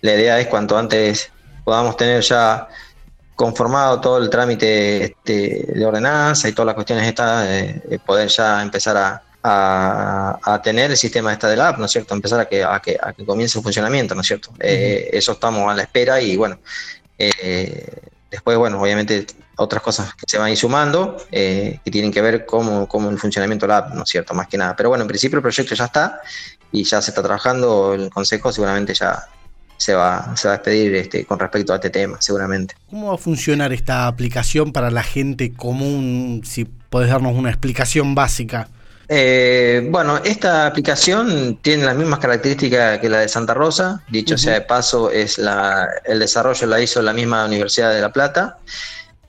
La 0.01 0.15
idea 0.15 0.41
es 0.41 0.49
cuanto 0.49 0.77
antes 0.77 1.31
podamos 1.65 1.97
tener 1.97 2.23
ya 2.23 2.69
conformado 3.37 4.01
todo 4.01 4.19
el 4.19 4.29
trámite 4.29 5.05
este, 5.05 5.65
de 5.73 5.87
ordenanza 5.87 6.49
y 6.49 6.53
todas 6.53 6.67
las 6.67 6.75
cuestiones 6.75 7.07
estas, 7.07 7.47
eh, 7.49 7.99
poder 8.05 8.29
ya 8.29 8.61
empezar 8.61 9.23
a, 9.43 10.61
tener 10.63 10.91
el 10.91 10.97
sistema 10.99 11.33
esta 11.33 11.49
del 11.49 11.61
app, 11.63 11.79
¿no 11.79 11.87
es 11.87 11.93
cierto? 11.93 12.15
Empezar 12.15 12.41
a 12.41 12.47
que, 12.47 12.63
a 12.63 12.79
que, 12.81 12.99
a 13.01 13.15
que 13.15 13.25
comience 13.25 13.55
su 13.55 13.63
funcionamiento, 13.63 14.15
¿no 14.15 14.21
es 14.21 14.27
cierto? 14.27 14.53
Eh, 14.59 15.09
eso 15.13 15.33
estamos 15.33 15.71
a 15.71 15.75
la 15.75 15.83
espera 15.83 16.21
y 16.21 16.37
bueno, 16.37 16.59
eh, 17.17 18.10
después, 18.31 18.57
bueno, 18.57 18.81
obviamente 18.81 19.27
otras 19.57 19.83
cosas 19.83 20.15
que 20.15 20.25
se 20.27 20.39
van 20.39 20.49
a 20.49 20.51
ir 20.51 20.57
sumando, 20.57 21.17
eh, 21.31 21.81
que 21.85 21.91
tienen 21.91 22.11
que 22.11 22.23
ver 22.23 22.47
con, 22.47 22.89
el 23.11 23.19
funcionamiento 23.19 23.67
de 23.67 23.69
la 23.69 23.79
app, 23.79 23.95
¿no 23.95 24.05
es 24.05 24.09
cierto? 24.09 24.35
Más 24.35 24.49
que 24.49 24.57
nada. 24.57 24.75
Pero 24.77 24.89
bueno, 24.89 25.03
en 25.03 25.09
principio 25.09 25.37
el 25.37 25.43
proyecto 25.43 25.75
ya 25.75 25.85
está 25.85 26.21
y 26.73 26.85
ya 26.85 27.03
se 27.03 27.11
está 27.11 27.23
trabajando, 27.23 27.95
el 27.95 28.11
consejo 28.11 28.53
seguramente 28.53 28.95
ya 28.95 29.27
se 29.77 29.95
va, 29.95 30.37
se 30.37 30.49
va 30.49 30.55
a 30.55 30.57
despedir 30.59 30.95
este, 30.95 31.25
con 31.25 31.39
respecto 31.39 31.73
a 31.73 31.77
este 31.77 31.91
tema, 31.91 32.19
seguramente. 32.21 32.75
¿Cómo 32.89 33.09
va 33.09 33.15
a 33.15 33.19
funcionar 33.19 33.73
esta 33.73 34.07
aplicación 34.07 34.73
para 34.73 34.91
la 34.91 35.03
gente 35.03 35.53
común? 35.53 36.43
Si 36.45 36.65
podés 36.65 37.11
darnos 37.11 37.35
una 37.35 37.51
explicación 37.51 38.15
básica. 38.15 38.69
Eh, 39.13 39.89
bueno, 39.91 40.19
esta 40.23 40.69
aplicación 40.69 41.59
tiene 41.63 41.85
las 41.85 41.97
mismas 41.97 42.21
características 42.21 43.01
que 43.01 43.09
la 43.09 43.19
de 43.19 43.29
Santa 43.29 43.55
Rosa. 43.55 44.05
Dicho 44.09 44.39
sea 44.39 44.55
de 44.55 44.61
paso, 44.61 45.11
es 45.11 45.37
la, 45.37 45.89
el 46.05 46.21
desarrollo 46.21 46.65
la 46.69 46.81
hizo 46.81 47.03
la 47.03 47.13
misma 47.13 47.45
Universidad 47.45 47.93
de 47.93 48.01
La 48.01 48.13
Plata. 48.13 48.59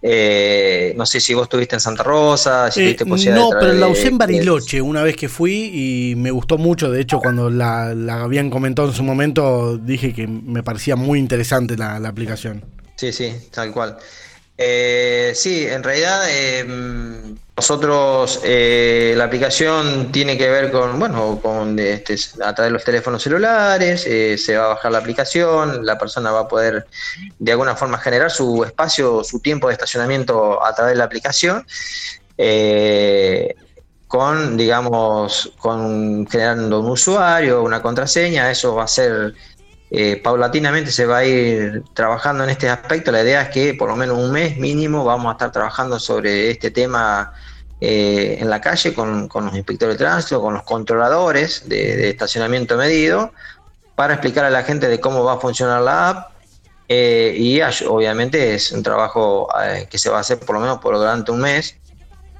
Eh, 0.03 0.93
no 0.95 1.05
sé 1.07 1.19
si 1.19 1.33
vos 1.33 1.43
estuviste 1.43 1.77
en 1.77 1.79
Santa 1.79 2.03
Rosa, 2.03 2.69
si 2.69 2.89
eh, 2.89 2.97
No, 3.33 3.49
pero 3.59 3.73
la 3.73 3.87
usé 3.87 4.09
en 4.09 4.19
Bariloche 4.19 4.81
una 4.81 5.01
vez 5.01 5.15
que 5.15 5.27
fui 5.29 5.71
y 5.73 6.15
me 6.15 6.29
gustó 6.29 6.59
mucho. 6.59 6.91
De 6.91 7.01
hecho, 7.01 7.17
cuando 7.17 7.49
la, 7.49 7.89
habían 8.21 8.51
comentado 8.51 8.87
en 8.87 8.93
su 8.93 9.01
momento, 9.01 9.79
dije 9.79 10.13
que 10.13 10.27
me 10.27 10.61
parecía 10.61 10.95
muy 10.95 11.17
interesante 11.17 11.75
la, 11.75 11.99
la 11.99 12.09
aplicación. 12.09 12.63
Sí, 12.97 13.11
sí, 13.11 13.33
tal 13.49 13.71
cual. 13.71 13.97
Eh, 14.63 15.31
sí, 15.33 15.65
en 15.65 15.81
realidad 15.81 16.29
em, 16.29 17.35
nosotros 17.57 18.41
eh, 18.43 19.15
la 19.17 19.23
aplicación 19.23 20.11
tiene 20.11 20.37
que 20.37 20.47
ver 20.49 20.71
con, 20.71 20.99
bueno, 20.99 21.39
con 21.41 21.79
este, 21.79 22.13
a 22.43 22.53
través 22.53 22.69
de 22.69 22.73
los 22.73 22.83
teléfonos 22.83 23.23
celulares, 23.23 24.05
eh, 24.05 24.37
se 24.37 24.55
va 24.57 24.65
a 24.65 24.67
bajar 24.69 24.91
la 24.91 24.99
aplicación, 24.99 25.83
la 25.83 25.97
persona 25.97 26.31
va 26.31 26.41
a 26.41 26.47
poder 26.47 26.85
de 27.39 27.51
alguna 27.51 27.75
forma 27.75 27.97
generar 27.97 28.29
su 28.29 28.63
espacio, 28.63 29.23
su 29.23 29.39
tiempo 29.39 29.67
de 29.67 29.73
estacionamiento 29.73 30.63
a 30.63 30.75
través 30.75 30.93
de 30.93 30.97
la 30.99 31.05
aplicación. 31.05 31.65
con, 34.07 34.57
digamos, 34.57 35.53
con 35.57 36.27
generando 36.27 36.81
un 36.81 36.89
usuario, 36.91 37.63
una 37.63 37.81
contraseña, 37.81 38.51
eso 38.51 38.75
va 38.75 38.83
a 38.83 38.87
ser 38.87 39.33
eh, 39.93 40.21
paulatinamente 40.23 40.89
se 40.89 41.05
va 41.05 41.17
a 41.17 41.25
ir 41.25 41.83
trabajando 41.93 42.45
en 42.45 42.49
este 42.49 42.69
aspecto. 42.69 43.11
La 43.11 43.23
idea 43.23 43.41
es 43.41 43.49
que 43.49 43.73
por 43.73 43.89
lo 43.89 43.97
menos 43.97 44.17
un 44.17 44.31
mes 44.31 44.55
mínimo 44.57 45.03
vamos 45.03 45.29
a 45.29 45.33
estar 45.33 45.51
trabajando 45.51 45.99
sobre 45.99 46.49
este 46.49 46.71
tema 46.71 47.33
eh, 47.81 48.37
en 48.39 48.49
la 48.49 48.61
calle 48.61 48.93
con, 48.93 49.27
los 49.27 49.53
inspectores 49.53 49.95
de 49.95 50.05
tránsito, 50.05 50.41
con 50.41 50.53
los 50.53 50.63
controladores 50.63 51.67
de, 51.67 52.09
estacionamiento 52.09 52.77
medido, 52.77 53.33
para 53.95 54.13
explicar 54.13 54.45
a 54.45 54.49
la 54.49 54.63
gente 54.63 54.87
de 54.87 55.01
cómo 55.01 55.25
va 55.25 55.33
a 55.33 55.37
funcionar 55.39 55.81
la 55.81 56.09
app. 56.09 56.31
Eh, 56.87 57.35
y 57.37 57.61
obviamente 57.87 58.55
es 58.55 58.71
un 58.71 58.83
trabajo 58.83 59.47
que 59.89 59.97
se 59.97 60.09
va 60.09 60.17
a 60.17 60.21
hacer 60.21 60.39
por 60.39 60.55
lo 60.55 60.61
menos 60.61 60.79
por 60.79 60.95
durante 60.95 61.31
un 61.31 61.41
mes, 61.41 61.75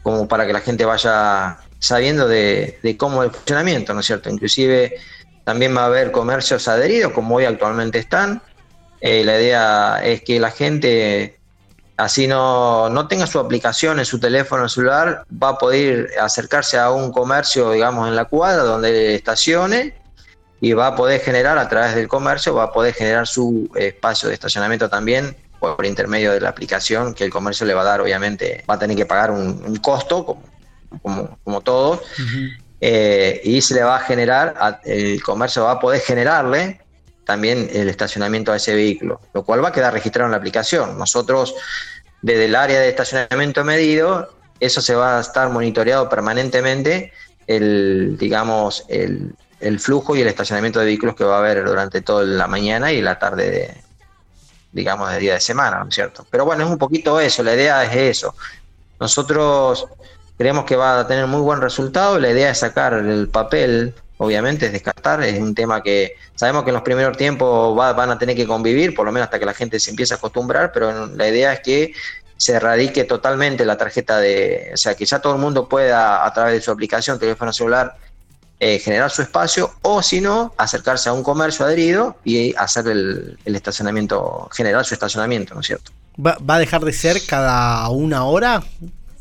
como 0.03 0.25
para 0.27 0.47
que 0.47 0.53
la 0.53 0.61
gente 0.61 0.85
vaya 0.85 1.57
sabiendo 1.79 2.27
de, 2.29 2.79
de 2.81 2.97
cómo 2.97 3.23
es 3.23 3.29
el 3.29 3.35
funcionamiento, 3.35 3.93
¿no 3.93 3.99
es 3.99 4.05
cierto? 4.05 4.29
Inclusive 4.29 4.95
también 5.51 5.75
va 5.75 5.81
a 5.81 5.87
haber 5.87 6.13
comercios 6.13 6.69
adheridos, 6.69 7.11
como 7.11 7.35
hoy 7.35 7.43
actualmente 7.43 7.99
están. 7.99 8.41
Eh, 9.01 9.25
la 9.25 9.37
idea 9.37 10.01
es 10.01 10.21
que 10.21 10.39
la 10.39 10.49
gente, 10.49 11.41
así 11.97 12.25
no, 12.25 12.87
no 12.89 13.09
tenga 13.09 13.27
su 13.27 13.37
aplicación 13.37 13.99
en 13.99 14.05
su 14.05 14.17
teléfono 14.17 14.69
celular, 14.69 15.25
va 15.29 15.49
a 15.49 15.57
poder 15.57 16.11
acercarse 16.21 16.77
a 16.77 16.89
un 16.89 17.11
comercio, 17.11 17.71
digamos, 17.71 18.07
en 18.07 18.15
la 18.15 18.23
cuadra 18.23 18.63
donde 18.63 19.13
estacione 19.13 19.93
y 20.61 20.71
va 20.71 20.87
a 20.87 20.95
poder 20.95 21.19
generar 21.19 21.57
a 21.57 21.67
través 21.67 21.95
del 21.95 22.07
comercio, 22.07 22.55
va 22.55 22.63
a 22.63 22.71
poder 22.71 22.93
generar 22.93 23.27
su 23.27 23.69
espacio 23.75 24.29
de 24.29 24.35
estacionamiento 24.35 24.87
también 24.87 25.35
por, 25.59 25.85
intermedio 25.85 26.31
de 26.31 26.39
la 26.39 26.47
aplicación 26.47 27.13
que 27.13 27.25
el 27.25 27.29
comercio 27.29 27.65
le 27.65 27.73
va 27.73 27.81
a 27.81 27.85
dar, 27.91 27.99
obviamente, 27.99 28.63
va 28.69 28.75
a 28.75 28.79
tener 28.79 28.95
que 28.95 29.05
pagar 29.05 29.31
un, 29.31 29.75
costo, 29.81 30.25
como, 30.25 30.43
como, 31.01 31.37
como 31.43 31.59
todos. 31.59 31.99
Eh, 32.83 33.39
y 33.43 33.61
se 33.61 33.75
le 33.75 33.83
va 33.83 33.97
a 33.97 33.99
generar, 33.99 34.79
el 34.83 35.21
comercio 35.21 35.65
va 35.65 35.73
a 35.73 35.79
poder 35.79 36.01
generarle 36.01 36.81
también 37.25 37.69
el 37.71 37.87
estacionamiento 37.87 38.51
a 38.51 38.55
ese 38.55 38.73
vehículo, 38.73 39.21
lo 39.33 39.43
cual 39.43 39.63
va 39.63 39.69
a 39.69 39.71
quedar 39.71 39.93
registrado 39.93 40.25
en 40.25 40.31
la 40.31 40.37
aplicación. 40.37 40.97
Nosotros, 40.97 41.53
desde 42.23 42.45
el 42.45 42.55
área 42.55 42.79
de 42.79 42.89
estacionamiento 42.89 43.63
medido, 43.63 44.33
eso 44.59 44.81
se 44.81 44.95
va 44.95 45.19
a 45.19 45.21
estar 45.21 45.49
monitoreado 45.49 46.09
permanentemente, 46.09 47.13
el, 47.45 48.17
digamos, 48.17 48.85
el, 48.89 49.35
flujo 49.79 50.15
y 50.15 50.21
el 50.21 50.27
estacionamiento 50.27 50.79
de 50.79 50.85
vehículos 50.85 51.15
que 51.15 51.23
va 51.23 51.35
a 51.35 51.39
haber 51.39 51.63
durante 51.63 52.01
toda 52.01 52.23
la 52.23 52.47
mañana 52.47 52.91
y 52.91 52.99
la 52.99 53.19
tarde 53.19 53.51
de, 53.51 53.77
digamos, 54.71 55.11
de 55.11 55.19
día 55.19 55.33
de 55.35 55.39
semana, 55.39 55.79
¿no 55.83 55.89
es 55.89 55.93
cierto? 55.93 56.25
Pero 56.31 56.45
bueno, 56.45 56.63
es 56.63 56.69
un 56.69 56.79
poquito 56.79 57.19
eso, 57.19 57.43
la 57.43 57.53
idea 57.53 57.83
es 57.83 58.17
eso. 58.17 58.33
Nosotros 58.99 59.87
Creemos 60.41 60.65
que 60.65 60.75
va 60.75 61.01
a 61.01 61.05
tener 61.05 61.27
muy 61.27 61.41
buen 61.41 61.61
resultado. 61.61 62.17
La 62.17 62.31
idea 62.31 62.49
es 62.49 62.57
sacar 62.57 62.93
el 62.93 63.29
papel, 63.29 63.93
obviamente, 64.17 64.65
es 64.65 64.71
descartar. 64.71 65.21
Es 65.21 65.39
un 65.39 65.53
tema 65.53 65.83
que 65.83 66.15
sabemos 66.33 66.63
que 66.63 66.71
en 66.71 66.73
los 66.73 66.81
primeros 66.81 67.15
tiempos 67.15 67.75
van 67.75 68.09
a 68.09 68.17
tener 68.17 68.35
que 68.35 68.47
convivir, 68.47 68.95
por 68.95 69.05
lo 69.05 69.11
menos 69.11 69.27
hasta 69.27 69.37
que 69.37 69.45
la 69.45 69.53
gente 69.53 69.79
se 69.79 69.91
empiece 69.91 70.15
a 70.15 70.17
acostumbrar, 70.17 70.71
pero 70.71 71.05
la 71.05 71.27
idea 71.27 71.53
es 71.53 71.59
que 71.59 71.93
se 72.37 72.53
erradique 72.53 73.03
totalmente 73.03 73.63
la 73.65 73.77
tarjeta 73.77 74.17
de, 74.17 74.71
o 74.73 74.77
sea, 74.77 74.95
que 74.95 75.05
ya 75.05 75.19
todo 75.19 75.35
el 75.35 75.39
mundo 75.39 75.69
pueda 75.69 76.25
a 76.25 76.33
través 76.33 76.55
de 76.55 76.61
su 76.61 76.71
aplicación, 76.71 77.19
teléfono 77.19 77.53
celular, 77.53 77.95
eh, 78.59 78.79
generar 78.79 79.11
su 79.11 79.21
espacio 79.21 79.75
o 79.83 80.01
si 80.01 80.21
no, 80.21 80.55
acercarse 80.57 81.07
a 81.09 81.13
un 81.13 81.21
comercio 81.21 81.67
adherido 81.67 82.15
y 82.23 82.55
hacer 82.55 82.87
el, 82.87 83.37
estacionamiento, 83.45 84.49
generar 84.51 84.85
su 84.85 84.95
estacionamiento, 84.95 85.53
¿no 85.53 85.61
es 85.61 85.67
cierto? 85.67 85.91
¿Va, 86.17 86.35
¿Va, 86.39 86.55
a 86.55 86.59
dejar 86.59 86.83
de 86.83 86.93
ser 86.93 87.27
cada 87.27 87.87
una 87.89 88.25
hora? 88.25 88.63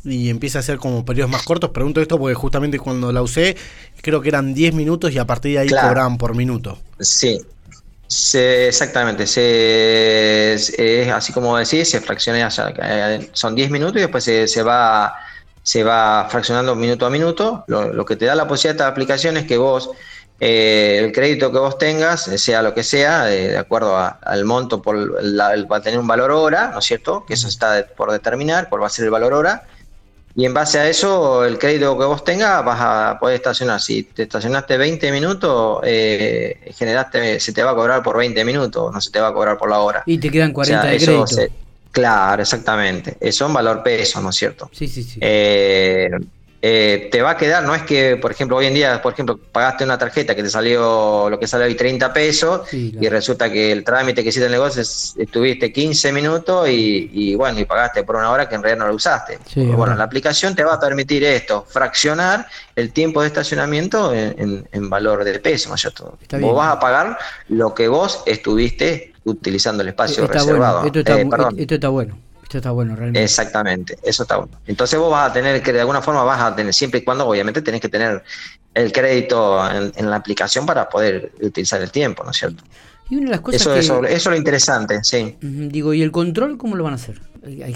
Y 0.03 0.29
empieza 0.29 0.59
a 0.59 0.61
ser 0.61 0.77
como 0.77 1.05
periodos 1.05 1.31
más 1.31 1.43
cortos. 1.43 1.69
Pregunto 1.71 2.01
esto 2.01 2.17
porque 2.17 2.33
justamente 2.33 2.79
cuando 2.79 3.11
la 3.11 3.21
usé, 3.21 3.55
creo 4.01 4.21
que 4.21 4.29
eran 4.29 4.53
10 4.53 4.73
minutos 4.73 5.11
y 5.13 5.19
a 5.19 5.25
partir 5.25 5.53
de 5.53 5.59
ahí 5.59 5.69
cobraban 5.69 6.17
por 6.17 6.35
minuto. 6.35 6.79
Sí, 6.99 7.39
exactamente. 8.33 9.27
Se, 9.27 10.53
es 10.53 11.09
así 11.09 11.31
como 11.33 11.57
decís, 11.57 11.89
se 11.89 12.01
fracciona, 12.01 12.49
son 13.31 13.55
10 13.55 13.71
minutos 13.71 13.97
y 13.97 14.01
después 14.01 14.23
se, 14.23 14.63
va 14.63 15.13
se 15.63 15.83
va 15.83 16.27
fraccionando 16.29 16.75
minuto 16.75 17.05
a 17.05 17.09
minuto. 17.09 17.63
Lo, 17.67 18.05
que 18.05 18.15
te 18.15 18.25
da 18.25 18.35
la 18.35 18.47
posibilidad 18.47 18.73
de 18.73 18.83
esta 18.83 18.87
aplicación 18.87 19.37
es 19.37 19.45
que 19.45 19.57
vos, 19.57 19.91
eh, 20.39 20.99
el 21.03 21.11
crédito 21.11 21.51
que 21.51 21.59
vos 21.59 21.77
tengas, 21.77 22.23
sea 22.23 22.63
lo 22.63 22.73
que 22.73 22.83
sea, 22.83 23.25
de, 23.25 23.55
acuerdo 23.55 23.95
al 23.97 24.45
monto, 24.45 24.81
por 24.81 24.97
va 24.97 25.77
a 25.77 25.81
tener 25.81 25.99
un 25.99 26.07
valor 26.07 26.31
hora, 26.31 26.71
¿no 26.73 26.79
es 26.79 26.85
cierto? 26.85 27.23
Que 27.25 27.35
eso 27.35 27.47
está 27.47 27.85
por 27.95 28.11
determinar, 28.11 28.67
cuál 28.67 28.81
va 28.81 28.87
a 28.87 28.89
ser 28.89 29.05
el 29.05 29.11
valor 29.11 29.33
hora 29.33 29.67
y 30.35 30.45
en 30.45 30.53
base 30.53 30.79
a 30.79 30.89
eso, 30.89 31.43
el 31.45 31.57
crédito 31.57 31.97
que 31.97 32.05
vos 32.05 32.23
tengas, 32.23 32.63
vas 32.63 32.79
a 32.79 33.19
poder 33.19 33.35
estacionar. 33.35 33.81
Si 33.81 34.03
te 34.03 34.23
estacionaste 34.23 34.77
20 34.77 35.11
minutos, 35.11 35.81
eh, 35.83 36.71
generaste, 36.77 37.39
se 37.39 37.51
te 37.53 37.63
va 37.63 37.71
a 37.71 37.75
cobrar 37.75 38.01
por 38.01 38.17
20 38.17 38.45
minutos, 38.45 38.93
no 38.93 39.01
se 39.01 39.11
te 39.11 39.19
va 39.19 39.29
a 39.29 39.33
cobrar 39.33 39.57
por 39.57 39.69
la 39.69 39.79
hora. 39.79 40.03
Y 40.05 40.17
te 40.17 40.29
quedan 40.29 40.53
40 40.53 40.87
de 40.87 40.97
crédito. 40.97 41.53
claro, 41.91 42.41
exactamente. 42.41 43.17
Eso 43.19 43.45
en 43.45 43.53
valor 43.53 43.83
peso, 43.83 44.21
¿no 44.21 44.29
es 44.29 44.35
cierto? 44.35 44.69
Sí, 44.71 44.87
sí, 44.87 45.03
sí. 45.03 45.19
Eh, 45.21 46.09
eh, 46.63 47.09
te 47.11 47.23
va 47.23 47.31
a 47.31 47.37
quedar, 47.37 47.63
no 47.63 47.73
es 47.73 47.81
que, 47.81 48.17
por 48.17 48.29
ejemplo, 48.29 48.57
hoy 48.57 48.67
en 48.67 48.75
día, 48.75 49.01
por 49.01 49.13
ejemplo, 49.13 49.39
pagaste 49.51 49.83
una 49.83 49.97
tarjeta 49.97 50.35
que 50.35 50.43
te 50.43 50.49
salió 50.49 51.27
lo 51.27 51.39
que 51.39 51.47
sale 51.47 51.65
hoy 51.65 51.73
30 51.73 52.13
pesos 52.13 52.71
y 52.71 53.09
resulta 53.09 53.51
que 53.51 53.71
el 53.71 53.83
trámite 53.83 54.21
que 54.21 54.29
hiciste 54.29 54.45
el 54.45 54.51
negocio 54.51 54.83
estuviste 54.83 55.73
15 55.73 56.11
minutos 56.11 56.69
y, 56.69 57.33
bueno, 57.33 57.59
y 57.59 57.65
pagaste 57.65 58.03
por 58.03 58.17
una 58.17 58.29
hora 58.29 58.47
que 58.47 58.53
en 58.53 58.61
realidad 58.61 58.85
no 58.85 58.89
lo 58.89 58.95
usaste. 58.95 59.39
bueno, 59.55 59.95
la 59.95 60.03
aplicación 60.03 60.55
te 60.55 60.63
va 60.63 60.75
a 60.75 60.79
permitir 60.79 61.23
esto, 61.23 61.65
fraccionar 61.67 62.45
el 62.75 62.91
tiempo 62.93 63.21
de 63.21 63.27
estacionamiento 63.27 64.13
en, 64.13 64.89
valor 64.89 65.23
de 65.23 65.39
peso, 65.39 65.69
¿no 65.69 65.75
es 65.75 65.81
cierto? 65.81 66.19
Vos 66.39 66.55
vas 66.55 66.75
a 66.75 66.79
pagar 66.79 67.17
lo 67.47 67.73
que 67.73 67.87
vos 67.87 68.21
estuviste 68.27 69.13
utilizando 69.23 69.81
el 69.81 69.89
espacio 69.89 70.27
reservado. 70.27 70.85
Esto, 70.85 70.99
está, 70.99 71.19
eh, 71.19 71.27
esto 71.57 71.75
está 71.75 71.89
bueno 71.89 72.30
está 72.57 72.71
bueno, 72.71 72.95
realmente. 72.95 73.23
Exactamente, 73.23 73.97
eso 74.03 74.23
está 74.23 74.37
bueno. 74.37 74.59
Entonces 74.67 74.99
vos 74.99 75.11
vas 75.11 75.29
a 75.29 75.33
tener 75.33 75.61
que, 75.61 75.73
de 75.73 75.81
alguna 75.81 76.01
forma, 76.01 76.23
vas 76.23 76.41
a 76.41 76.55
tener, 76.55 76.73
siempre 76.73 76.99
y 76.99 77.03
cuando, 77.03 77.27
obviamente, 77.27 77.61
tenés 77.61 77.81
que 77.81 77.89
tener 77.89 78.23
el 78.73 78.91
crédito 78.91 79.59
en, 79.69 80.09
la 80.09 80.15
aplicación 80.15 80.65
para 80.65 80.89
poder 80.89 81.31
utilizar 81.41 81.81
el 81.81 81.91
tiempo, 81.91 82.23
¿no 82.23 82.31
es 82.31 82.37
cierto? 82.37 82.63
Y 83.09 83.15
una 83.17 83.25
de 83.25 83.31
las 83.31 83.41
cosas 83.41 83.61
eso, 83.61 83.75
eso, 83.75 84.05
es 84.05 84.25
lo 84.25 84.35
interesante, 84.35 85.03
sí. 85.03 85.37
Digo, 85.41 85.93
¿y 85.93 86.01
el 86.01 86.11
control 86.11 86.57
cómo 86.57 86.75
lo 86.75 86.83
van 86.83 86.93
a 86.93 86.95
hacer? 86.95 87.30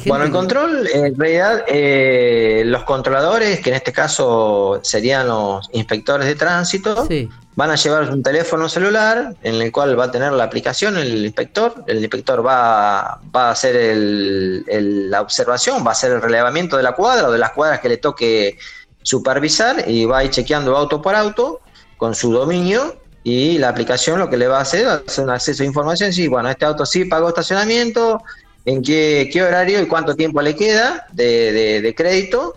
Bueno, 0.05 0.25
el 0.25 0.31
control, 0.31 0.87
en 0.93 1.17
realidad, 1.17 1.63
eh, 1.67 2.61
los 2.65 2.83
controladores, 2.83 3.59
que 3.61 3.71
en 3.71 3.75
este 3.75 3.91
caso 3.91 4.79
serían 4.83 5.27
los 5.27 5.67
inspectores 5.73 6.27
de 6.27 6.35
tránsito, 6.35 7.07
van 7.55 7.71
a 7.71 7.75
llevar 7.75 8.11
un 8.11 8.21
teléfono 8.21 8.69
celular 8.69 9.35
en 9.41 9.55
el 9.55 9.71
cual 9.71 9.97
va 9.99 10.05
a 10.05 10.11
tener 10.11 10.33
la 10.33 10.43
aplicación 10.43 10.97
el 10.97 11.25
inspector. 11.25 11.83
El 11.87 11.97
inspector 11.97 12.45
va, 12.45 13.19
va 13.35 13.47
a 13.47 13.51
hacer 13.51 13.75
el, 13.75 15.09
la 15.09 15.21
observación, 15.21 15.83
va 15.83 15.89
a 15.89 15.93
hacer 15.93 16.11
el 16.11 16.21
relevamiento 16.21 16.77
de 16.77 16.83
la 16.83 16.91
cuadra 16.91 17.29
o 17.29 17.31
de 17.31 17.39
las 17.39 17.51
cuadras 17.51 17.79
que 17.79 17.89
le 17.89 17.97
toque 17.97 18.59
supervisar 19.01 19.89
y 19.89 20.05
va 20.05 20.19
a 20.19 20.23
ir 20.25 20.29
chequeando 20.29 20.77
auto 20.77 21.01
por 21.01 21.15
auto 21.15 21.61
con 21.97 22.13
su 22.13 22.31
dominio 22.31 22.97
y 23.23 23.57
la 23.57 23.69
aplicación 23.69 24.19
lo 24.19 24.29
que 24.29 24.37
le 24.37 24.47
va 24.47 24.59
a 24.59 24.61
hacer 24.61 25.01
es 25.07 25.17
un 25.17 25.31
acceso 25.31 25.63
a 25.63 25.65
información, 25.65 26.13
sí, 26.13 26.27
bueno, 26.27 26.47
este 26.49 26.65
auto 26.65 26.85
sí 26.85 27.05
pagó 27.05 27.29
estacionamiento, 27.29 28.21
en 28.65 28.81
qué, 28.81 29.29
qué 29.31 29.43
horario 29.43 29.81
y 29.81 29.87
cuánto 29.87 30.15
tiempo 30.15 30.41
le 30.41 30.55
queda 30.55 31.07
de, 31.11 31.81
de, 31.81 31.95
crédito, 31.95 32.55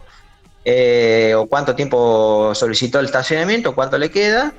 eh, 0.65 1.35
o 1.37 1.47
cuánto 1.47 1.75
tiempo 1.75 2.53
solicitó 2.55 2.99
el 2.99 3.07
estacionamiento, 3.07 3.75
cuánto 3.75 3.99
le 3.99 4.11
queda. 4.11 4.55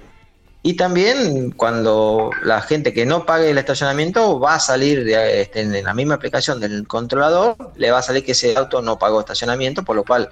Y 0.61 0.75
también 0.75 1.51
cuando 1.51 2.31
la 2.43 2.61
gente 2.61 2.93
que 2.93 3.05
no 3.05 3.25
pague 3.25 3.49
el 3.49 3.57
estacionamiento 3.57 4.39
va 4.39 4.55
a 4.55 4.59
salir 4.59 5.05
de, 5.05 5.41
este, 5.41 5.61
en 5.61 5.83
la 5.83 5.93
misma 5.93 6.15
aplicación 6.15 6.59
del 6.59 6.85
controlador, 6.85 7.55
le 7.75 7.91
va 7.91 7.99
a 7.99 8.03
salir 8.03 8.25
que 8.25 8.33
ese 8.33 8.57
auto 8.57 8.81
no 8.81 8.99
pagó 8.99 9.21
estacionamiento, 9.21 9.83
por 9.83 9.95
lo 9.95 10.03
cual 10.03 10.29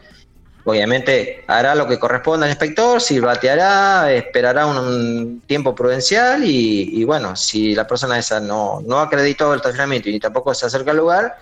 obviamente 0.68 1.46
hará 1.48 1.76
lo 1.76 1.88
que 1.88 1.98
corresponda 1.98 2.46
al 2.46 2.52
inspector, 2.52 3.00
si 3.00 3.22
bateará, 3.22 4.12
esperará 4.12 4.66
un, 4.66 5.42
tiempo 5.48 5.74
prudencial 5.74 6.44
y, 6.44 7.06
bueno, 7.06 7.38
si 7.38 7.74
la 7.74 7.88
persona 7.88 8.20
esa 8.20 8.42
no, 8.42 8.82
no 8.86 9.00
acreditó 9.00 9.54
el 9.54 9.60
estacionamiento 9.60 10.10
y 10.10 10.20
tampoco 10.20 10.54
se 10.54 10.66
acerca 10.66 10.92
al 10.92 10.98
lugar, 10.98 11.38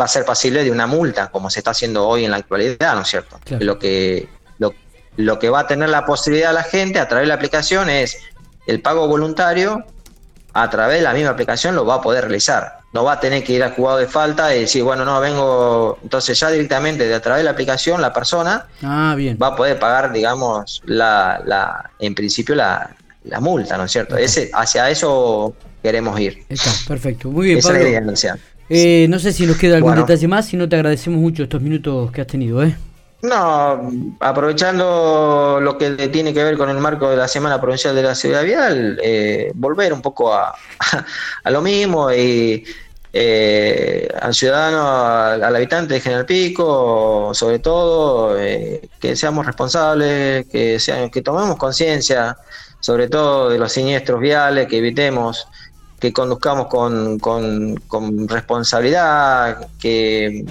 va 0.00 0.04
a 0.04 0.08
ser 0.08 0.24
pasible 0.24 0.62
de 0.62 0.70
una 0.70 0.86
multa, 0.86 1.28
como 1.32 1.50
se 1.50 1.58
está 1.58 1.72
haciendo 1.72 2.06
hoy 2.06 2.24
en 2.24 2.30
la 2.30 2.36
actualidad, 2.36 2.94
¿no 2.94 3.02
es 3.02 3.08
cierto? 3.08 3.40
Lo 3.58 3.80
que 3.80 4.28
lo, 4.58 4.72
lo 5.16 5.40
que 5.40 5.50
va 5.50 5.60
a 5.60 5.66
tener 5.66 5.88
la 5.88 6.06
posibilidad 6.06 6.54
la 6.54 6.62
gente 6.62 7.00
a 7.00 7.08
través 7.08 7.24
de 7.24 7.28
la 7.30 7.34
aplicación 7.34 7.90
es 7.90 8.16
el 8.68 8.80
pago 8.80 9.08
voluntario 9.08 9.84
a 10.54 10.70
través 10.70 10.98
de 10.98 11.02
la 11.02 11.12
misma 11.14 11.30
aplicación 11.30 11.74
lo 11.74 11.86
va 11.86 11.96
a 11.96 12.00
poder 12.02 12.24
realizar. 12.24 12.78
No 12.92 13.04
va 13.04 13.14
a 13.14 13.20
tener 13.20 13.42
que 13.42 13.54
ir 13.54 13.62
al 13.62 13.72
jugado 13.72 13.98
de 13.98 14.06
falta 14.06 14.54
y 14.54 14.60
decir, 14.60 14.82
bueno, 14.82 15.04
no, 15.04 15.18
vengo. 15.20 15.98
Entonces, 16.02 16.38
ya 16.38 16.50
directamente 16.50 17.06
de 17.06 17.14
a 17.14 17.20
través 17.20 17.40
de 17.40 17.44
la 17.44 17.52
aplicación, 17.52 18.02
la 18.02 18.12
persona 18.12 18.66
ah, 18.82 19.14
bien. 19.16 19.38
va 19.42 19.48
a 19.48 19.56
poder 19.56 19.78
pagar, 19.78 20.12
digamos, 20.12 20.82
la, 20.84 21.40
la 21.46 21.90
en 21.98 22.14
principio, 22.14 22.54
la, 22.54 22.94
la 23.24 23.40
multa, 23.40 23.78
¿no 23.78 23.84
es 23.84 23.92
cierto? 23.92 24.16
Ese, 24.16 24.50
hacia 24.52 24.90
eso 24.90 25.54
queremos 25.82 26.18
ir. 26.20 26.44
Está, 26.48 26.70
perfecto. 26.86 27.30
Muy 27.30 27.46
bien, 27.46 27.58
Esa 27.58 27.68
Pablo. 27.68 28.12
eh, 28.68 29.06
no 29.08 29.18
sé 29.18 29.32
si 29.32 29.46
nos 29.46 29.56
queda 29.56 29.76
algún 29.76 29.96
detalle 29.96 30.28
más, 30.28 30.46
si 30.46 30.56
no 30.56 30.68
te 30.68 30.76
agradecemos 30.76 31.20
mucho 31.20 31.44
estos 31.44 31.62
minutos 31.62 32.12
que 32.12 32.20
has 32.20 32.26
tenido, 32.26 32.62
¿eh? 32.62 32.76
No, 33.22 33.88
aprovechando 34.18 35.60
lo 35.62 35.78
que 35.78 36.08
tiene 36.08 36.34
que 36.34 36.42
ver 36.42 36.58
con 36.58 36.68
el 36.68 36.78
marco 36.78 37.08
de 37.08 37.16
la 37.16 37.28
Semana 37.28 37.60
Provincial 37.60 37.94
de 37.94 38.02
la 38.02 38.16
Ciudad 38.16 38.42
Vial, 38.42 38.98
eh, 39.00 39.52
volver 39.54 39.92
un 39.92 40.02
poco 40.02 40.34
a, 40.34 40.52
a 41.44 41.50
lo 41.52 41.62
mismo 41.62 42.12
y 42.12 42.64
eh, 43.12 44.08
al 44.20 44.34
ciudadano, 44.34 45.44
al, 45.44 45.54
habitante 45.54 45.94
de 45.94 46.00
General 46.00 46.26
Pico, 46.26 47.30
sobre 47.32 47.60
todo, 47.60 48.36
eh, 48.40 48.88
que 48.98 49.14
seamos 49.14 49.46
responsables, 49.46 50.46
que, 50.48 50.80
sean, 50.80 51.08
que 51.08 51.22
tomemos 51.22 51.56
conciencia, 51.56 52.36
sobre 52.80 53.08
todo 53.08 53.50
de 53.50 53.58
los 53.58 53.70
siniestros 53.70 54.18
viales, 54.20 54.66
que 54.66 54.78
evitemos, 54.78 55.46
que 56.00 56.12
conduzcamos 56.12 56.66
con, 56.66 57.20
con, 57.20 57.76
con 57.86 58.26
responsabilidad, 58.26 59.68
que 59.78 60.44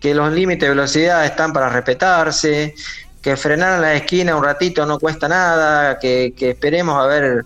que 0.00 0.14
los 0.14 0.32
límites 0.32 0.68
de 0.68 0.74
velocidad 0.74 1.24
están 1.24 1.52
para 1.52 1.68
respetarse, 1.68 2.74
que 3.20 3.36
frenar 3.36 3.76
en 3.76 3.82
la 3.82 3.94
esquina 3.94 4.36
un 4.36 4.44
ratito 4.44 4.86
no 4.86 4.98
cuesta 4.98 5.28
nada, 5.28 5.98
que, 5.98 6.34
esperemos 6.38 7.02
a 7.02 7.06
ver 7.06 7.44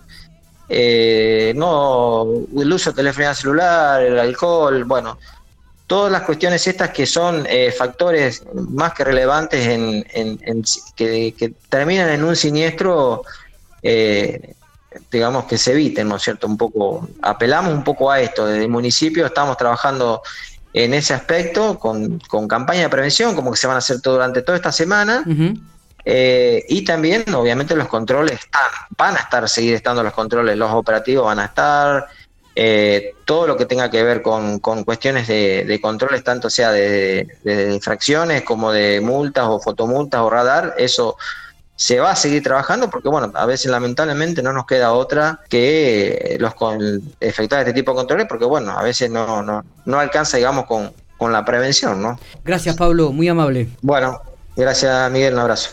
eh, 0.69 1.53
no 1.55 2.25
el 2.57 2.73
uso 2.73 2.91
de 2.91 2.95
telefonía 2.95 3.33
celular, 3.33 4.01
el 4.01 4.19
alcohol, 4.19 4.83
bueno, 4.83 5.17
todas 5.87 6.11
las 6.11 6.23
cuestiones 6.23 6.65
estas 6.67 6.89
que 6.89 7.05
son 7.05 7.45
eh, 7.47 7.71
factores 7.71 8.43
más 8.53 8.93
que 8.93 9.03
relevantes 9.03 9.67
en, 9.67 10.63
que, 10.95 11.53
terminan 11.69 12.09
en 12.09 12.23
un 12.23 12.35
siniestro, 12.35 13.23
eh, 13.81 14.55
digamos 15.11 15.45
que 15.45 15.57
se 15.57 15.73
eviten, 15.73 16.07
¿no 16.07 16.15
es 16.15 16.23
cierto? 16.23 16.47
Un 16.47 16.57
poco, 16.57 17.09
apelamos 17.21 17.73
un 17.73 17.83
poco 17.83 18.09
a 18.11 18.21
esto, 18.21 18.45
desde 18.45 18.63
el 18.63 18.69
municipio 18.69 19.25
estamos 19.25 19.57
trabajando 19.57 20.21
en 20.73 20.93
ese 20.93 21.13
aspecto, 21.13 21.77
con, 21.77 22.19
con 22.27 22.47
campaña 22.47 22.81
de 22.81 22.89
prevención, 22.89 23.35
como 23.35 23.51
que 23.51 23.57
se 23.57 23.67
van 23.67 23.75
a 23.75 23.79
hacer 23.79 24.01
todo 24.01 24.15
durante 24.15 24.41
toda 24.41 24.57
esta 24.57 24.71
semana. 24.71 25.23
Eh, 26.05 26.65
y 26.67 26.83
también, 26.83 27.23
obviamente, 27.33 27.75
los 27.75 27.87
controles 27.87 28.39
están, 28.39 28.61
van 28.97 29.15
a 29.15 29.19
estar, 29.19 29.47
seguir 29.47 29.75
estando 29.75 30.03
los 30.03 30.13
controles, 30.13 30.57
los 30.57 30.71
operativos 30.71 31.25
van 31.25 31.39
a 31.39 31.45
estar, 31.45 32.07
eh, 32.55 33.15
todo 33.25 33.47
lo 33.47 33.55
que 33.55 33.65
tenga 33.65 33.89
que 33.89 34.03
ver 34.03 34.21
con, 34.21 34.59
con 34.59 34.83
cuestiones 34.83 35.27
de, 35.27 35.63
de, 35.65 35.81
controles, 35.81 36.23
tanto 36.23 36.49
sea 36.49 36.71
de, 36.71 37.27
de, 37.43 37.73
infracciones 37.73 38.43
como 38.43 38.71
de 38.71 38.99
multas 39.01 39.45
o 39.47 39.59
fotomultas 39.59 40.21
o 40.21 40.29
radar, 40.29 40.75
eso 40.77 41.17
se 41.75 41.99
va 41.99 42.11
a 42.11 42.15
seguir 42.15 42.43
trabajando 42.43 42.89
porque, 42.89 43.09
bueno, 43.09 43.31
a 43.33 43.45
veces 43.45 43.71
lamentablemente 43.71 44.43
no 44.43 44.53
nos 44.53 44.65
queda 44.65 44.93
otra 44.93 45.39
que 45.49 46.37
los 46.39 46.53
con, 46.53 47.01
efectuar 47.19 47.61
este 47.61 47.73
tipo 47.73 47.91
de 47.91 47.97
controles 47.97 48.27
porque, 48.27 48.45
bueno, 48.45 48.77
a 48.77 48.83
veces 48.83 49.09
no, 49.09 49.41
no, 49.41 49.63
no 49.85 49.99
alcanza, 49.99 50.37
digamos, 50.37 50.65
con, 50.65 50.91
con 51.17 51.31
la 51.31 51.43
prevención, 51.43 52.01
¿no? 52.01 52.19
Gracias, 52.43 52.75
Pablo, 52.75 53.11
muy 53.11 53.27
amable. 53.27 53.69
Bueno, 53.81 54.21
gracias, 54.55 55.11
Miguel, 55.11 55.33
un 55.33 55.39
abrazo. 55.39 55.69